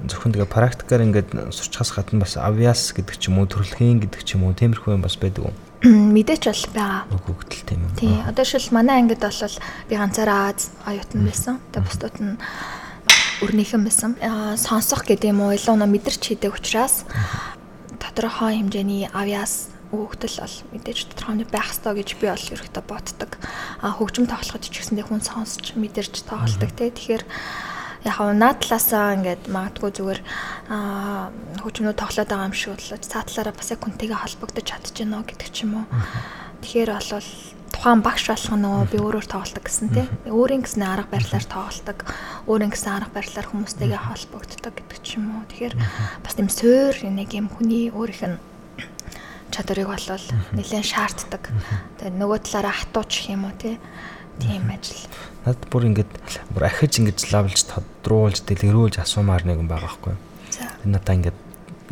[0.05, 4.37] зөвхөн тэгээ практикаар ингээд сурчхаас гадна бас авиас гэдэг ч юм уу төрөлхийн гэдэг ч
[4.37, 5.57] юм уу тиймэрхүү юм бас байдаг уу?
[5.83, 7.03] Мэдээч бол байгаа.
[7.11, 7.99] Хөгдөл тийм үү.
[7.99, 8.14] Тий.
[8.23, 9.57] Одоо шил манай ангид бол
[9.90, 10.55] би ганцаараа
[10.87, 11.59] оюутан байсан.
[11.75, 12.38] Тэгээ бусдууд нь
[13.42, 14.14] өрнийхэн байсан.
[14.23, 17.03] Аа сонсох гэдэг юм уу илүү нөө мэдэрч хийдэг учраас
[17.99, 23.31] тодорхой хэмжээний авьяас хөөгдөл бол мэдээж тодорхой байх ёстой гэж би бол ерөөхдөө боддог.
[23.83, 26.95] Аа хөгжим тоглоход ч гэсэндээ хүн сонсч мэдэрч тоглолдог тий.
[26.95, 27.25] Тэгэхээр
[28.03, 30.21] яг наад талаасаа ингээд магадгүй зүгээр
[30.75, 31.31] аа
[31.62, 35.73] хөгжмөнүүд тоглоод байгаа юм шиг бодлоо цаатлаараа бас яг хүнтэйгээ холбогдож чадчихна гэдэг ч юм
[35.83, 35.87] уу.
[36.67, 37.31] Тэгэхээр болвол
[37.71, 40.07] тухайн багш болох нөгөө би өөрөөр тоглолдог гэсэн тий.
[40.27, 41.99] Өөрийн гэсэн арга барилаар тоглолдог.
[42.51, 45.47] Өөрийн гэсэн арга барилаар хүмүүстэйгээ холбогддог гэдэг ч юм уу.
[45.47, 45.75] Тэгэхээр
[46.27, 48.38] бас тийм суур нэг юм хүний өөрийнх нь
[49.55, 50.27] чадварыг болвол
[50.59, 51.43] нэлээд шаарддаг.
[52.03, 53.79] Тэгээ нөгөө талаараа хатуучих юм уу тий
[54.40, 55.05] Тийм ажил.
[55.45, 56.12] Надад бүр ингээд
[56.55, 60.14] бүр ахиж ингэж лавлж тодруулж дэлгэрүүлж асуумаар нэг юм байгаа байхгүй.
[60.55, 60.71] За.
[60.87, 61.38] Энэ надаа ингээд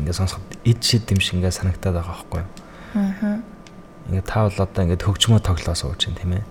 [0.01, 2.43] ингээд сонсоход эд шид юм шиг ингээд санагтаад байгаа байхгүй.
[2.95, 3.43] Аа.
[4.09, 6.45] Ингээд та бол одоо ингээд хөгжмөө тоглоо сууж чинь тийм ээ.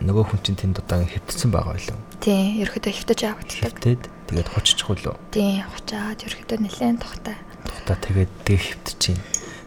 [0.00, 1.98] Нөгөө хүн чинь тэнд одоо хэвтсэн байгаа байлоо.
[2.22, 3.60] Тийм, ерөөдөө хэвтэж авагддаг.
[3.74, 5.18] Хэвтээд тэгээд хоччих үлээ.
[5.34, 7.36] Тийм, хочаад ерөөдөө нэлээд тухтай.
[7.66, 9.22] Тухтай тэгээд тэг хэвтэж чинь.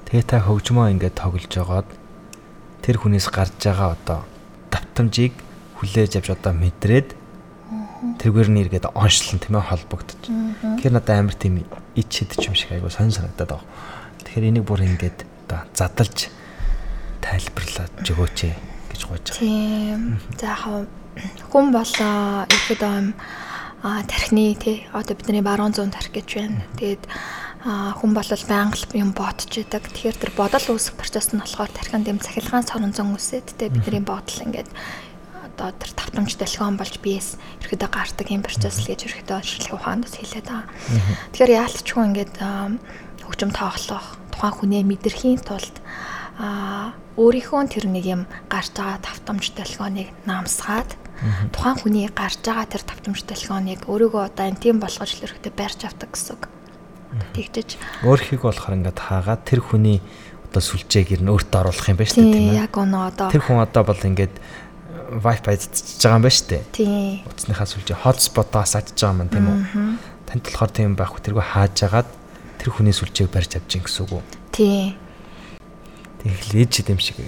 [0.07, 1.89] Тэгээ та хөгжмөө ингээд тоглож жагаад
[2.81, 4.19] тэр хүнээс гарч байгаа одоо
[4.73, 5.37] давтамжийг
[5.77, 7.13] хүлээж авч одоо мэдрээд
[8.19, 10.21] тэргээр нь эргээд оншлон тийм ээ холбогдож.
[10.25, 11.61] Тэгэхээр надад амар тийм
[11.93, 13.69] ич шидэж юм шиг айгу сонь санагдаад байгаа.
[14.25, 16.33] Тэгэхээр энийг бүр ингээд одоо задлж
[17.21, 18.39] тайлбарлаад өгөөч
[18.91, 19.39] гэж гуйж байгаа.
[19.39, 20.19] Тийм.
[20.41, 20.57] За
[21.53, 22.83] хүн болоо ихэд
[23.83, 26.63] а тархины тий одоо бидний баруун зүүн тархи гэж байна.
[26.79, 27.03] Тэгээд
[27.63, 29.87] хүн бол байнга юм бодож идэг.
[29.87, 34.03] Тэгэхээр тэр бодол үүсэх процесс нь болохоор тархинд юм цахилгаан сорон зон үсээд тэ бидний
[34.03, 34.67] бодол ингээд
[35.47, 37.39] одоо тэр тавтамж дэлгэн болж биес.
[37.63, 40.67] Ерөөдөө гардаг юм процесс л гэж ерөөдөө шинжлэх ухаанд хэлээд байгаа.
[41.31, 42.35] Тэгэхээр яалтчгүй ингээд
[43.23, 45.75] хөгжим тоглох тухайн хүнээ мэдрэхийн тулд
[46.35, 50.89] а өөрийнхөө тэр нэг юм гарч байгаа тавтамж дэлгөөнийг намсгаад
[51.55, 55.79] тухайн хүний гарч байгаа тэр тавтамж дэлгөөнийг өөрийгөө одоо энэ тийм болгож л ерөөдөө барьж
[55.85, 56.43] авдаг гэсэн үг
[57.33, 57.69] тэгжиж
[58.03, 59.99] өөрхийг болохоор ингээд хаагаад тэр хүний
[60.49, 62.61] одоо сүлжээг ер нь өөртөө оруулах юм байна шүү дээ тийм ээ.
[62.63, 63.27] яг өнөө одоо.
[63.33, 64.35] Тэр хүн одоо бол ингээд
[65.23, 66.63] wifi цэцэж байгаа юм байна шүү дээ.
[66.73, 66.93] Тийм
[67.25, 69.59] утасныхаа сүлжээ hotspot-аас атж байгаа юм тийм үү?
[70.29, 72.09] Танд болохоор тийм байхгүй тэргүй хааж агаад
[72.61, 74.23] тэр хүний сүлжээг барьж авч гин гэсэн үг үү?
[74.53, 75.03] Тийм
[76.23, 77.19] тэгэл ээж юм шиг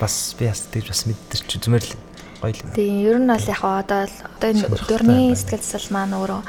[0.00, 1.92] бас би бас тэгж бас мэдэрч зүмэр л
[2.40, 6.40] гоё л тийм ер нь бол яг одоо одоо энэ өдөрний сэтгэл засал маань өөрөө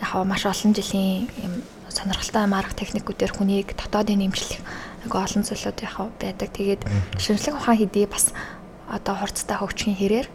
[0.00, 1.52] яг маш олон жилийн юм
[1.92, 4.60] сонирхолтой марк техникүүдээр хүнийг дотоодын нэмжлэх
[5.04, 6.48] нэг олон зүйлүүд яхав байдаг.
[6.56, 6.82] Тэгээд
[7.20, 8.32] шинжлэх ухаан хэдий бас
[8.88, 10.28] одоо хурцтай хөгжихийн хэрээр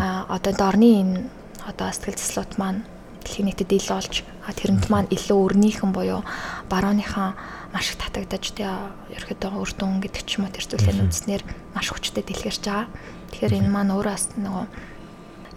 [0.00, 1.14] а одоо дорны энэ
[1.66, 2.80] одоо сэтгэл заслууд маань
[3.26, 6.22] дэлхийн нийтэд ил болж тэрэнд маань илүү өрнийхэн буюу
[6.70, 7.34] барууныхан
[7.74, 8.70] маш их татагдаж тий
[9.16, 11.42] ерөөдөө үр дүн гэдэг ч юм уу тэр зүйлээ үзнээр
[11.74, 12.86] маш хүчтэй дэлгэрч байгаа.
[13.34, 14.66] Тэгэхээр энэ маань өөрөө бас нөгөө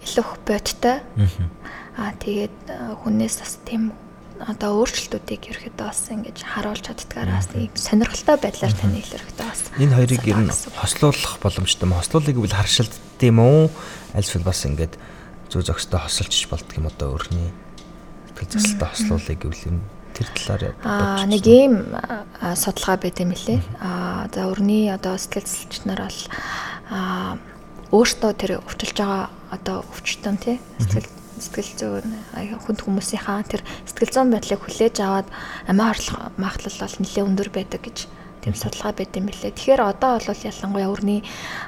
[0.04, 0.96] илүү бодтой.
[1.94, 2.56] Аа тэгээд
[3.06, 3.94] хүнээс бас тийм
[4.48, 9.60] одоо өөрчлөлтүүдийг ерөөдөө бас ингэж харуулж чаддгаараа бас нэг сонирхолтой байдлаар тань илэрхтэй бас.
[9.76, 11.96] Энэ хоёрыг ер нь хослуулах боломжтой юм.
[12.00, 13.68] Хослуулыг гэвэл харшилт тийм үү?
[14.16, 14.96] Альсвал бас ингэж
[15.52, 17.52] зүү зөкстэй хосолж болдго юм одоо өөрний
[18.40, 19.78] сэтгэл зүйтэй хослуулыг гэвэл юм
[20.16, 21.74] тэр талаар аа нэг ийм
[22.40, 23.60] судалгаа байт юм лээ.
[23.80, 26.20] Аа за өрний одоо сэтгэл зүйч нар бол
[26.88, 27.36] аа
[27.92, 32.08] өөртөө тэр өвчлж байгаа одоо өвчтөн тий сэтгэл сэтгэл зүйн
[32.60, 35.28] хүнд хүмүүсийнхаа тэр сэтгэл зүйн байдлыг хүлээж аваад
[35.66, 37.98] амиа орлох магадлал бол нэлээд өндөр байдаг гэж
[38.40, 39.52] тийм судалгаа байд юм билээ.
[39.52, 41.20] Тэгэхээр одоо бол ялангуяа өрний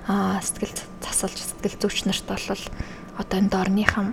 [0.09, 2.63] сэтгэл засалж сэтгэл зүйч нарт бол
[3.21, 4.09] одоо энэ дорныхан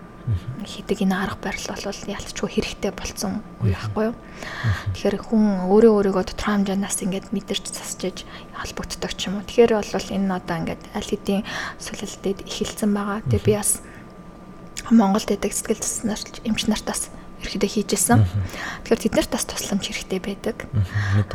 [0.65, 4.15] хийдэг энэ арга барил бол ялцчгүй хэрэгтэй болцсон үе байхгүй юу.
[4.93, 8.17] Тэгэхээр хүн өөрөө өөрийгөө тодорхой хэмжээнээс ингээд мэдэрч засчиж
[8.53, 9.47] холбогддог ч юм уу.
[9.47, 11.43] Тэгэхээр бол энэ одоо ингээд аль хэдийн
[11.81, 13.25] сүлэлтэд эхэлсэн байгаа.
[13.25, 13.81] Тэгээ би бас
[14.91, 18.19] Монголд байдаг сэтгэл засалч эмч нартаас ерөөдөө хийжсэн.
[18.83, 20.67] Тэгэхээр тэд нарт бас тусламж хэрэгтэй байдаг.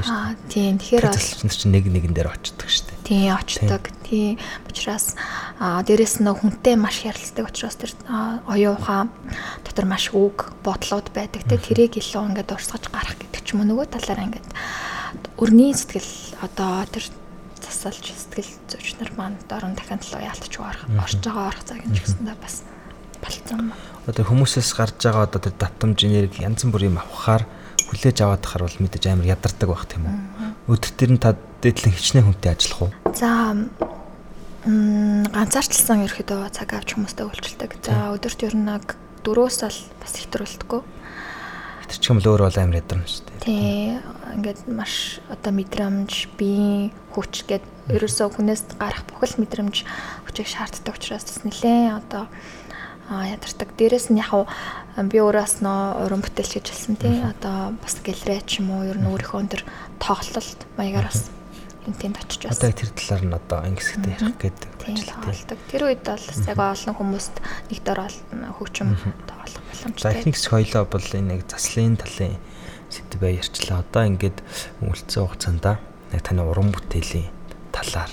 [0.05, 0.77] Аа тийм.
[0.77, 3.09] Тэгэхээр тусламж нар чинь нэг нэгэн дээр очдог шүү дээ.
[3.09, 3.83] Тийм очдог.
[4.05, 4.37] Тийм.
[4.69, 5.17] Учираас
[5.57, 7.93] аа дээрэс нь хүнтэй маш ярилцдаг учраас тэр
[8.45, 9.09] оюун ухаан
[9.65, 11.49] дотор маш үг бодлоод байдаг.
[11.49, 14.49] Тэ тэрийг илүү ингээд урсгаж гарах гэдэг ч юм уу нөгөө талаараа ингээд
[15.41, 17.09] өрний сэтгэл одоо тэр
[17.65, 22.37] засалж сэтгэл зүйч нар маань дорн дахин талуу яалтч орж байгаа орох цаг юм гэсэндээ
[22.37, 22.61] бас
[23.25, 23.75] болцсон ба.
[24.05, 27.49] Одоо хүмүүсээс гарч байгаа одоо тэр давтамж энерги янз бүрийн авахаар
[27.89, 30.17] хүлээж аваад тахаар бол мэдээж амар ядардаг байх тийм үү.
[30.69, 32.93] Өдөр төр нь та дээдлэн хичнээн хүнтэй ажиллах уу?
[33.17, 33.57] За
[34.69, 37.71] м ганцаарчлсан ерөөдөө цаг авч хүмүүстэй үйлчлдэг.
[37.85, 40.83] За өдөрт ер нь нэг 4-өөс л бас хэтрүүлдэггүй.
[41.85, 43.41] Хэтэрчих юм л өөр бол амар ядарна шүү дээ.
[43.45, 44.01] Тий.
[44.37, 49.85] Ингээд маш одоо мэдрэмж, биеийн хүч гээд ерөөсөө хүнээс гарах бүхэл мэдрэмж
[50.25, 52.25] хүчийг шаарддаг учраас бас нэлээ одоо
[53.11, 53.69] ядардаг.
[53.77, 54.49] Дээрэс нь яг
[54.97, 57.21] би өөрөөс нөө уран бүтээлч гэж хэлсэн тий.
[57.21, 59.63] Одоо бас гэлрээ ч юм уу ер нь өөрийнхөө тэр
[60.01, 61.29] тоглолт маягаар бас
[61.85, 62.59] энэ тэнд очиж бас.
[62.59, 65.59] Одоо тэр талаар нь одоо ангисгтэй ярих гэдэг ажилладаг.
[65.69, 67.35] Тэр үед бол яг олон хүмүүст
[67.69, 68.01] нэг дор
[68.57, 68.89] хөгжим
[69.29, 70.01] тоглох боломжтой.
[70.01, 72.41] За ихний соёлоо бол энэ нэг заслын талын
[72.89, 73.85] сэдвээ ярьчлаа.
[73.85, 74.39] Одоо ингээд
[74.81, 77.29] өнгөлцсөн хугацаанд яг таны уран бүтээлийн
[77.75, 78.13] талаар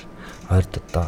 [0.51, 1.07] ойрд одоо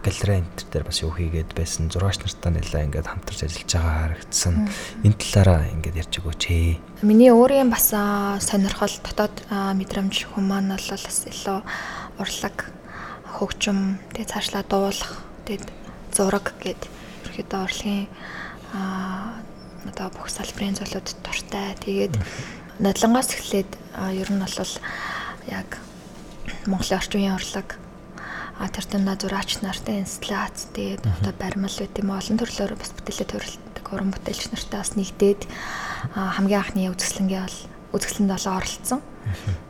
[0.00, 4.54] галерей энтер дээр бас юу хийгээд байсан зураач нартай нэлээ ингээд хамтарч ажиллаж байгаа харагдсан.
[5.04, 6.80] Энэ талаараа ингээд ярьж өгөөч ээ.
[7.04, 11.58] Миний өөрийн бас сонирхол дотоод мэдрэмж хүмүүс маань бол бас илүү
[12.20, 12.56] урлаг
[13.36, 15.12] хөгжим тэгээ цаашлаа дуулах
[15.44, 15.68] тэгээ
[16.16, 16.80] зураг гэд
[17.36, 18.08] ерөөдөө урлагийн
[18.74, 19.40] аа
[19.88, 21.72] одоо бүх салбарын зүйлүүд дуртай.
[21.80, 22.14] Тэгээд
[22.84, 23.70] надлангаас эхлээд
[24.12, 24.72] ер нь бол
[25.48, 25.80] яг
[26.68, 27.79] Монголын орчин үеийн урлаг
[28.60, 33.28] а тэр тандаа зураач нартай инсталляц тэгээд одоо баримл үт юм олон төрлөөр бас бүтээлээ
[33.32, 35.42] төрөлтөг уран бүтээлч нартай бас нэгдээд
[36.12, 37.58] хамгийн анхны үзэсгэлэнгээ бол
[37.96, 39.00] үзэсгэлэнд бол оролцсон.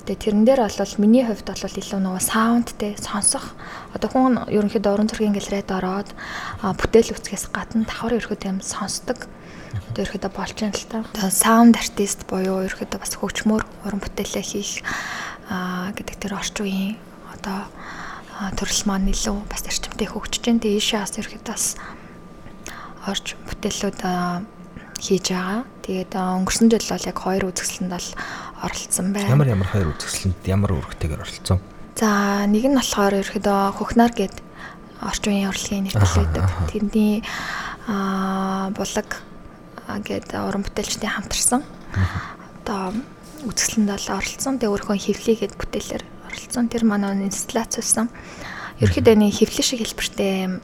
[0.04, 3.54] Тэгээ тэрэн дээр бол миний хувьд бол илүү нөгөө саундтэй сонсох
[3.94, 6.10] одоо хүн ерөнхийдөө уран зургийн галерейд ороод
[6.60, 9.30] бүтээл үүсгээс гадна давхар ерөөхдөө юм сонсдог.
[9.90, 10.98] Одоо ерөөхдөө болж юм л та.
[11.14, 14.84] Одоо саунд артист буюу ерөөхдөө бас хөгжмөр уран бүтээлээ хийх
[15.96, 16.96] гэдэг тэр орчин үеийн
[17.34, 17.66] одоо
[18.56, 20.60] төрөл маань илүү бас эрчимтэй хөгжиж जैन.
[20.64, 21.64] Тэгээ ийшээ бас ирэхэд бас
[23.04, 24.00] орж бүтээлүүд
[25.00, 25.64] хийж байгаа.
[25.84, 28.08] Тэгээд өнгөрсөн жил бол яг хоёр үзэсгэлэнд бол
[28.64, 29.32] оролцсон байна.
[29.32, 31.58] Ямар ямар хоёр үзэсгэлэнд ямар үүрэгтэйгээр оролцсон?
[31.96, 34.36] За нэг нь болохоор ерөөдөө хөхнар гээд
[35.00, 36.44] орчин үеийн урлагийн нэвтрэл байдаг.
[36.68, 37.24] Тэрний
[37.88, 39.08] аа булаг
[39.88, 41.64] гээд уран бүтээлчтэй хамтарсан.
[42.64, 42.92] Одоо
[43.48, 44.60] үзэсгэлэнд бол оролцсон.
[44.60, 46.70] Тэгээ өөрийнхөө хөвлийгээд бүтээлээр оролцсон.
[46.70, 48.08] Тэр манай инсталляц байсан.
[48.78, 50.62] Ерөнхийдөө нэг хөвлөг шиг хэлбэртэй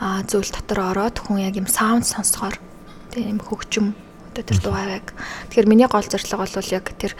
[0.00, 2.58] а зүйл дотор ороод хүн яг юм саунд сонсохоор
[3.14, 3.94] тийм хөгжим
[4.34, 5.06] одоо тэр дугаарыг
[5.48, 7.14] тэгэхээр миний гол зорилго бол яг тэр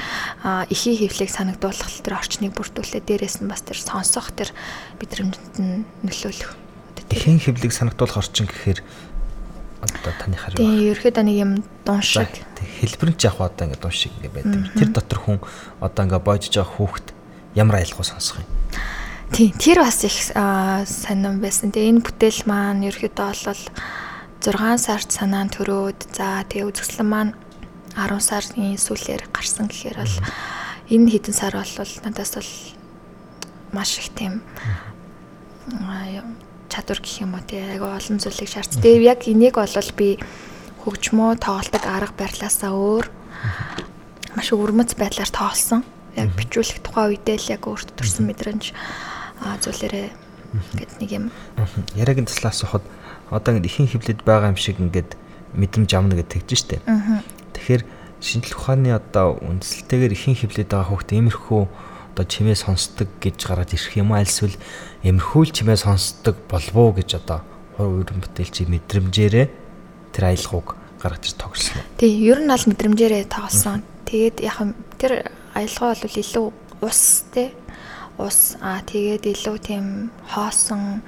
[0.69, 4.51] ихий хөвлийг санагдуулах тэр орчныг бүрдүүлээ дээрээс нь бас тэр сонсох тэр
[4.99, 6.53] бидрэмжэнд нь нөлөөлөх
[7.15, 8.83] ихийн хөвлийг санагдуулах орчин гэхээр
[9.85, 11.53] одоо таны хараа тийм ерөөхдөө нэг юм
[11.85, 12.33] дун шиг.
[12.59, 14.61] хэлбэр нь ч яг одоо ингэ дун шиг ингэ байдаг.
[14.75, 15.39] Тэр дотор хүн
[15.79, 17.07] одоо ингэ боожж байгаа хүүхэд
[17.55, 18.49] ямар аялалгуу сонсох юм.
[19.31, 21.71] Тийм, тэр бас их сонирн байсан.
[21.71, 23.63] Тэгээ энэ бүтээл маань ерөөхдөө бол
[24.45, 27.33] 6 сард санаан төрөөд за тэгээ үзэсгэлэн маань
[27.97, 30.17] 10 сарын сүүлээр гарсан гэхээр бол
[30.93, 31.73] энэ хэдэн сар бол
[32.05, 32.53] надаас бол
[33.73, 34.45] маш их тийм
[36.75, 38.83] чадвар гэх юм уу тий айгаа олон зүйлийг шаардсан.
[38.83, 40.19] Тэгээ яг энийг бол би
[40.83, 43.07] хөгжмөө тоглолдог арга барилаасаа өөр
[44.35, 45.87] маш өвөрмөц байдлаар тоглосон.
[46.19, 48.75] Яг бичүүлэх тухай үедээ л яг өөрт төрсэн мэдрэмж
[49.63, 50.09] зүйлээрээ
[50.75, 51.25] гэд нэг юм.
[51.95, 52.83] Яриагийн таслаас сухад
[53.31, 55.15] одоо ингэ ихэн хөвлөд байгаа юм шиг ингээд
[55.55, 56.83] мэдрэмж авна гэж тэгж штэ.
[57.55, 57.83] Тэгэхээр
[58.23, 61.63] шинжлэх ухааны одоо үндсэлтэйгээр ихэн хөвлөд байгаа хүүхд иймэрхүү
[62.15, 64.55] одоо чимээ сонсдог гэж гараад ирэх юм аа эсвэл
[65.05, 67.45] эмэрхүүл чимээ сонсдог болов уу гэж одоо
[67.77, 69.47] хувийн бүтээлчийн мэдрэмжээрээ
[70.17, 71.85] тэр аялгауг гаргаж ир тогсон.
[72.01, 73.85] Тий, ер нь аль мэдрэмжээрээ тоглосон.
[74.09, 74.59] Тэгээд яг
[74.97, 76.47] тэр аялгаа бол илүү
[76.81, 77.53] ус тий
[78.17, 79.87] ус аа тэгээд илүү тийм
[80.33, 81.05] хоосон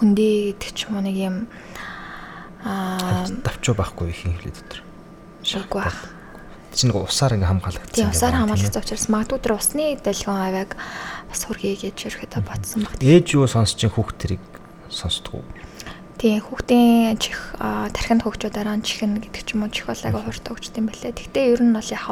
[0.00, 1.36] хүндий гэдэг ч юм уу нэг юм
[2.64, 4.80] аа давчуу байхгүй их юм хэлээ дотор.
[5.44, 5.82] Шаггүй
[6.68, 6.76] бах.
[6.76, 7.96] Чи нэг усаар ингээ хамгаалагдсан.
[7.96, 10.70] Тийм усаар хамгаалагдсан учраас магадгүй тэр усны дэлгүүн авяг
[11.32, 13.00] бас хүргэе гэж ерөөхдөө бодсон баг.
[13.00, 14.44] Ээж юу сонсож хүүхд тэрийг
[14.92, 15.42] сонсдгоо.
[16.18, 20.18] Тийм хүүхдийн чих тархинд хөгжөө дараа нь чихнэ гэдэг ч юм уу чих бол ага
[20.18, 21.14] хурд хөгждөг юм байлээ.
[21.14, 22.06] Гэхдээ ер нь бол яг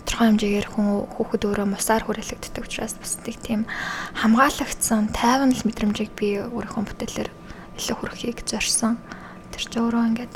[0.00, 0.88] тодорхой хэмжээгээр хүн
[1.20, 3.68] хүүхэд өөрөө мусаар хүрээлэгддэг учраас бас тийм
[4.16, 7.30] хамгаалагдсан тайван л мэдрэмжийг би өөрийнхөө бүтээлээр
[7.76, 8.96] илүү хүрхийг зорьсон.
[9.52, 10.34] Тэр ч өөрөө ингээд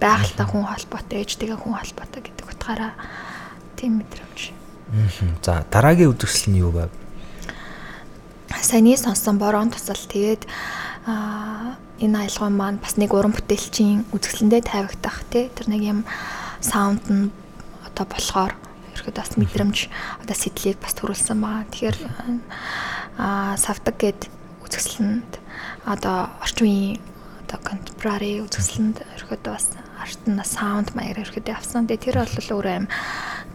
[0.00, 2.92] байгальтай хүн холбоотой, ээжтэйгээ хүн холбоотой гэдэг утгаараа
[3.76, 4.40] тийм мэдрэмж.
[5.42, 6.90] За дараагийн үзэсгэлэл нь юу байв?
[8.48, 10.48] Саяны сонсон борон тусал тэгээд
[12.00, 16.00] энэ аялгаа маань бас нэг уран бүтээлчийн үзэсгэлэндээ тавигдах тий тэр нэг юм
[16.64, 17.28] саунд нь
[17.84, 18.52] одоо болохоор
[18.94, 19.78] ерөөд бас мэдрэмж
[20.24, 21.68] одоо сэтлийг бас төрүүлсэн байгаа.
[21.68, 21.98] Тэгэхээр
[23.18, 24.20] аа савдаг гэд
[24.64, 25.32] үзэсгэлэнд
[25.84, 27.00] одоо орчин үеийн
[27.48, 31.88] одоо contemporary үзэсгэлэнд ерөөд бас арт нь саунд маягаар ерөөд авсан.
[31.88, 32.86] Тэгээ тэр бол өөрөө юм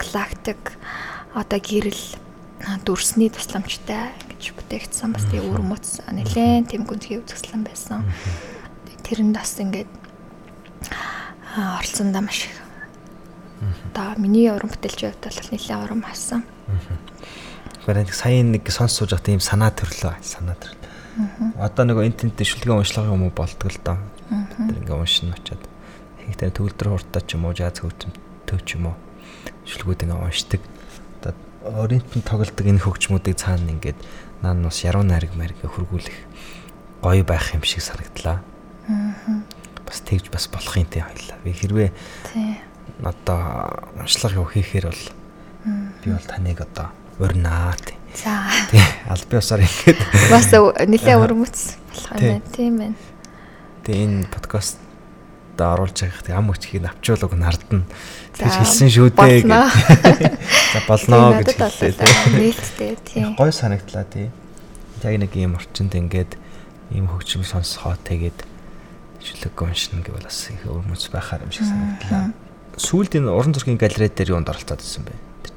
[0.02, 0.64] галактик
[1.38, 2.04] одоо гэрэл
[2.82, 8.02] дүрсний тусламжтай гэж бүтээгдсэн бас тийм өрмөц нэлээд тийм гүнзгий үзэсгэлэн байсан.
[9.06, 9.91] Тэрэнд бас ингээд
[11.54, 12.56] оролцсондоо маш их.
[13.94, 16.41] Одоо миний уран бүтээлчийн хувьд бол нэлээд урам хасан.
[17.86, 20.82] Тэгэхээр сая нэг сонс сууж байгаа тийм санаа төрлөө санаа төрлөө.
[21.59, 23.97] Одоо нэг интернетээ шүлгээ уншлага юм уу болдго л доо.
[24.30, 25.61] Тэр ингээ уншин очоод
[26.26, 28.95] хийхдээ төгөлдөр хуртаа ч юм уу жаз хөгжмөд ч юм уу
[29.70, 30.61] шүлгүүд ингээ уншдаг.
[31.22, 31.34] Одоо
[31.86, 33.99] ориентын тоглодог энэ хөгжмүүдийг цаана ингээд
[34.41, 36.18] наа нас яруу найраг мариг хөргүүлэх
[37.05, 38.41] гоё байх юм шиг санагдлаа.
[38.89, 39.45] Аа.
[39.86, 41.38] Бас тэгж бас болох юм тий хоёлаа.
[41.45, 41.89] Би хэрвээ
[42.34, 42.57] тий
[43.03, 45.03] одоо уншлага юу хийхээр бол
[46.03, 46.89] би бол таныг одоо
[47.20, 47.97] урнаа тий.
[48.16, 48.47] За.
[48.72, 49.99] Тий албан ёсоор ингээд
[50.32, 51.57] бас нэлээ өрмөц
[51.89, 52.53] болох юм байна.
[52.53, 52.95] Тийм байна.
[53.84, 54.78] Тэгээ энэ подкаст
[55.57, 57.86] да оруулж байгаа тэг ам өчгийг авчуулаг нардна.
[58.34, 59.53] Тэгж хэлсэн шүү дээ гэж.
[60.74, 61.93] За болноо гэж хэллээ.
[62.34, 63.36] Нээлттэй тийм.
[63.38, 64.34] Гой санагдлаа тий.
[65.03, 66.39] Яг нэг ийм орчинд ингээд
[66.95, 68.39] ийм хөгжим сонсохоо тэгээд
[69.22, 72.34] шүлэг уншина гэвэл бас их өрмөц байхаар юм шиг санагдлаа.
[72.80, 75.14] Сүүлд энэ уран зургийн галерей дээр юунд оролцоод ирсэн бэ?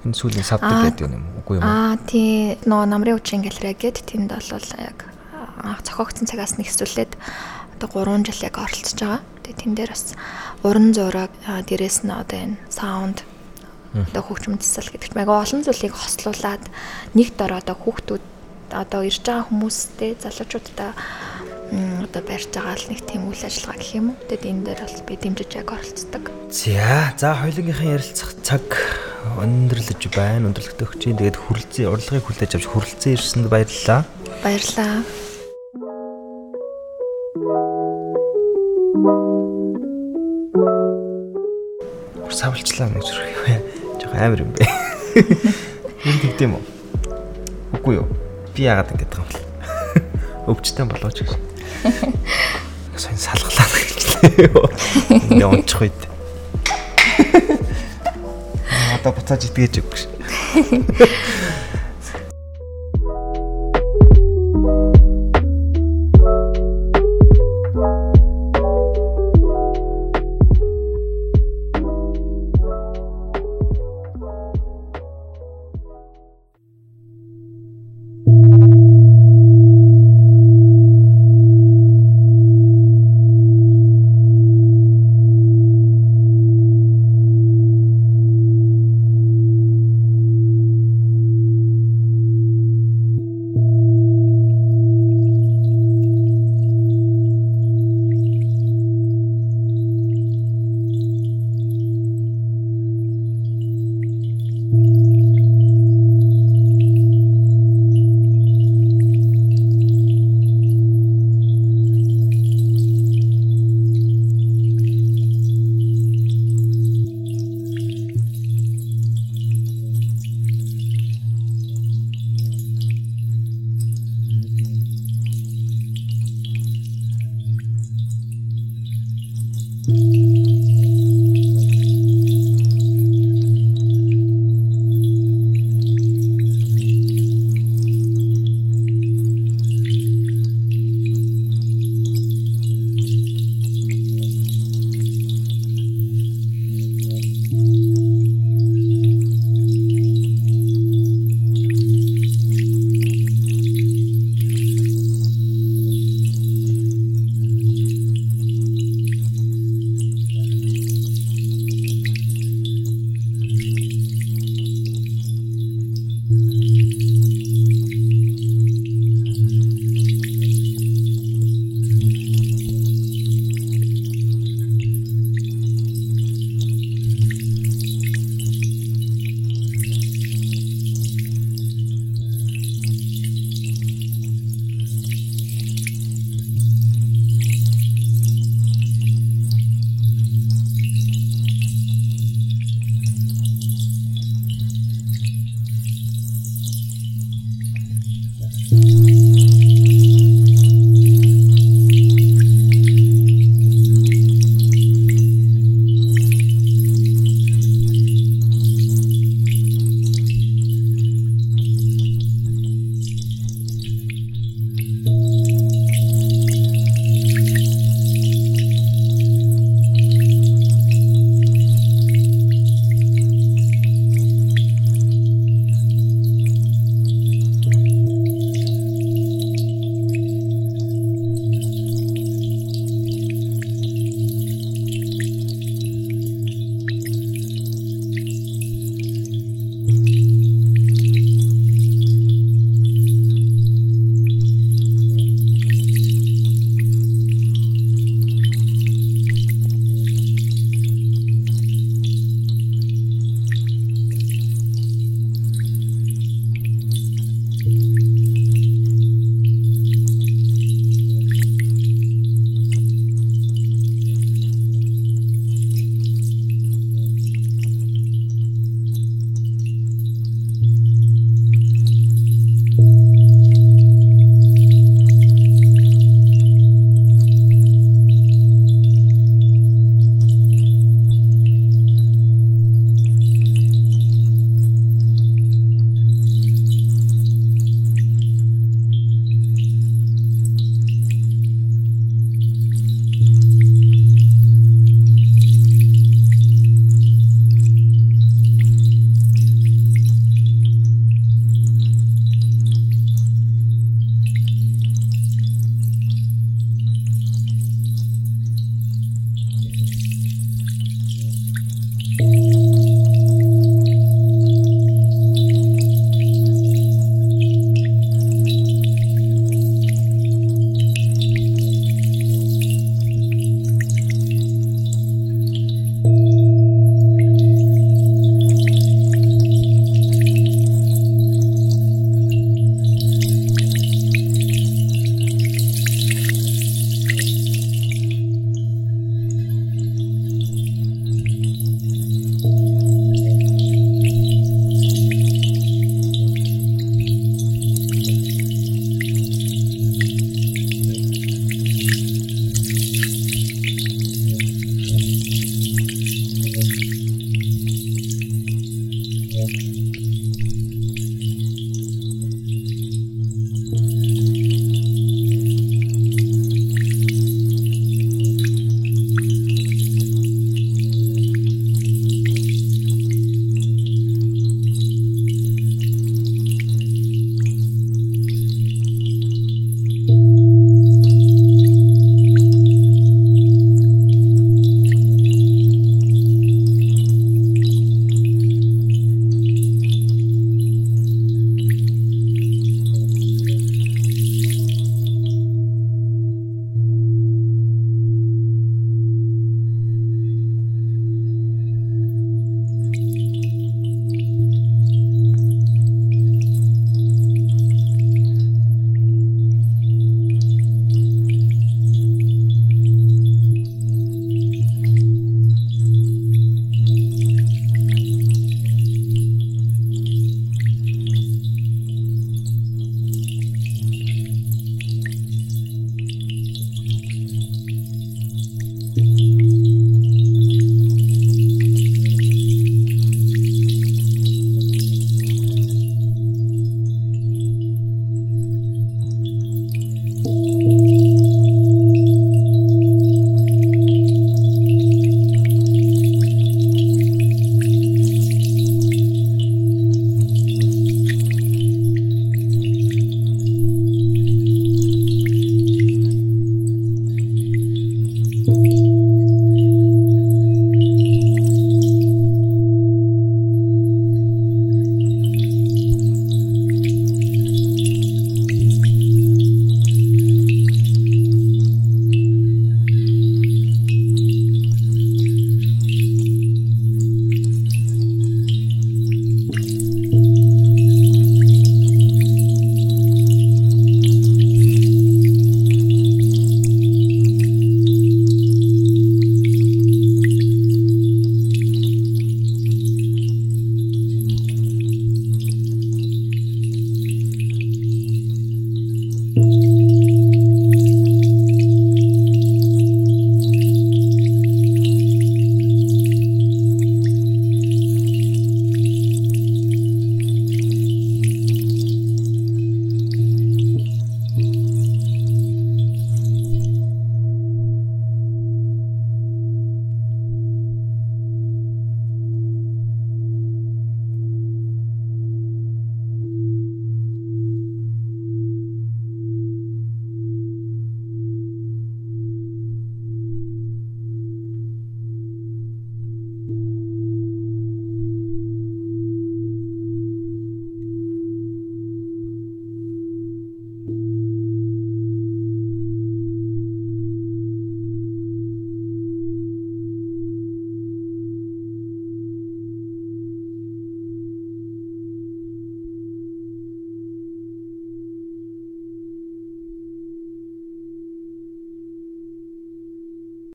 [0.06, 1.26] Нь сүүлийн савдаг гэдэг юм?
[1.42, 1.66] Үгүй юм?
[1.66, 2.54] Аа тий.
[2.62, 5.10] Нөө намрын хүчин галерей гэдэг тэнд бол яг
[5.66, 7.18] анх зохиогдсон цагаас нэгсүүлээд
[7.82, 9.22] одоо 3 жил яг оролцож байгаа.
[9.42, 10.14] Тэгээ тэн дээр бас
[10.62, 13.26] уран зураг дээрэс нь одоо энэ саунд
[13.96, 16.64] одоо хөгжмөн засал гэдэг чинь ага олон зүйлийг хослуулад
[17.16, 18.24] нэг дор одоо хүүхдүүд
[18.72, 20.92] одоо ирж байгаа хүмүүстэй залуучуудаа
[21.72, 24.20] одоо барьж байгаа л нэг тийм үйл ажиллагаа гэх юм уу.
[24.30, 26.24] Тэгээд энэ дээр бол би дэмжиж яг оролцдог.
[26.50, 28.66] За, за хоёулынхаа ярилцах цаг
[29.42, 30.46] өндөрлөж байна.
[30.54, 34.06] Өндөрлөгтэй өгчийн тэгээд хүрэлцээ урлагийг хүлээж авч хүрэлцээ ирсэнд баярлалаа.
[34.46, 35.02] Баярлалаа.
[42.30, 43.62] Савлчлаа гэж зүрх юм.
[43.98, 44.62] Жог амар юм бэ.
[46.06, 46.64] Энд тэгдэм үү?
[47.74, 48.06] Үгүй юу?
[48.54, 49.40] Би яагаад ингэж байгаа юм бэ?
[50.46, 51.45] Өвчтөн болооч гэж.
[52.96, 54.00] Сайн салглаа гэж.
[55.30, 56.00] Ингээ унчих үед.
[58.96, 60.08] Одоо буцааж итгэж өгч.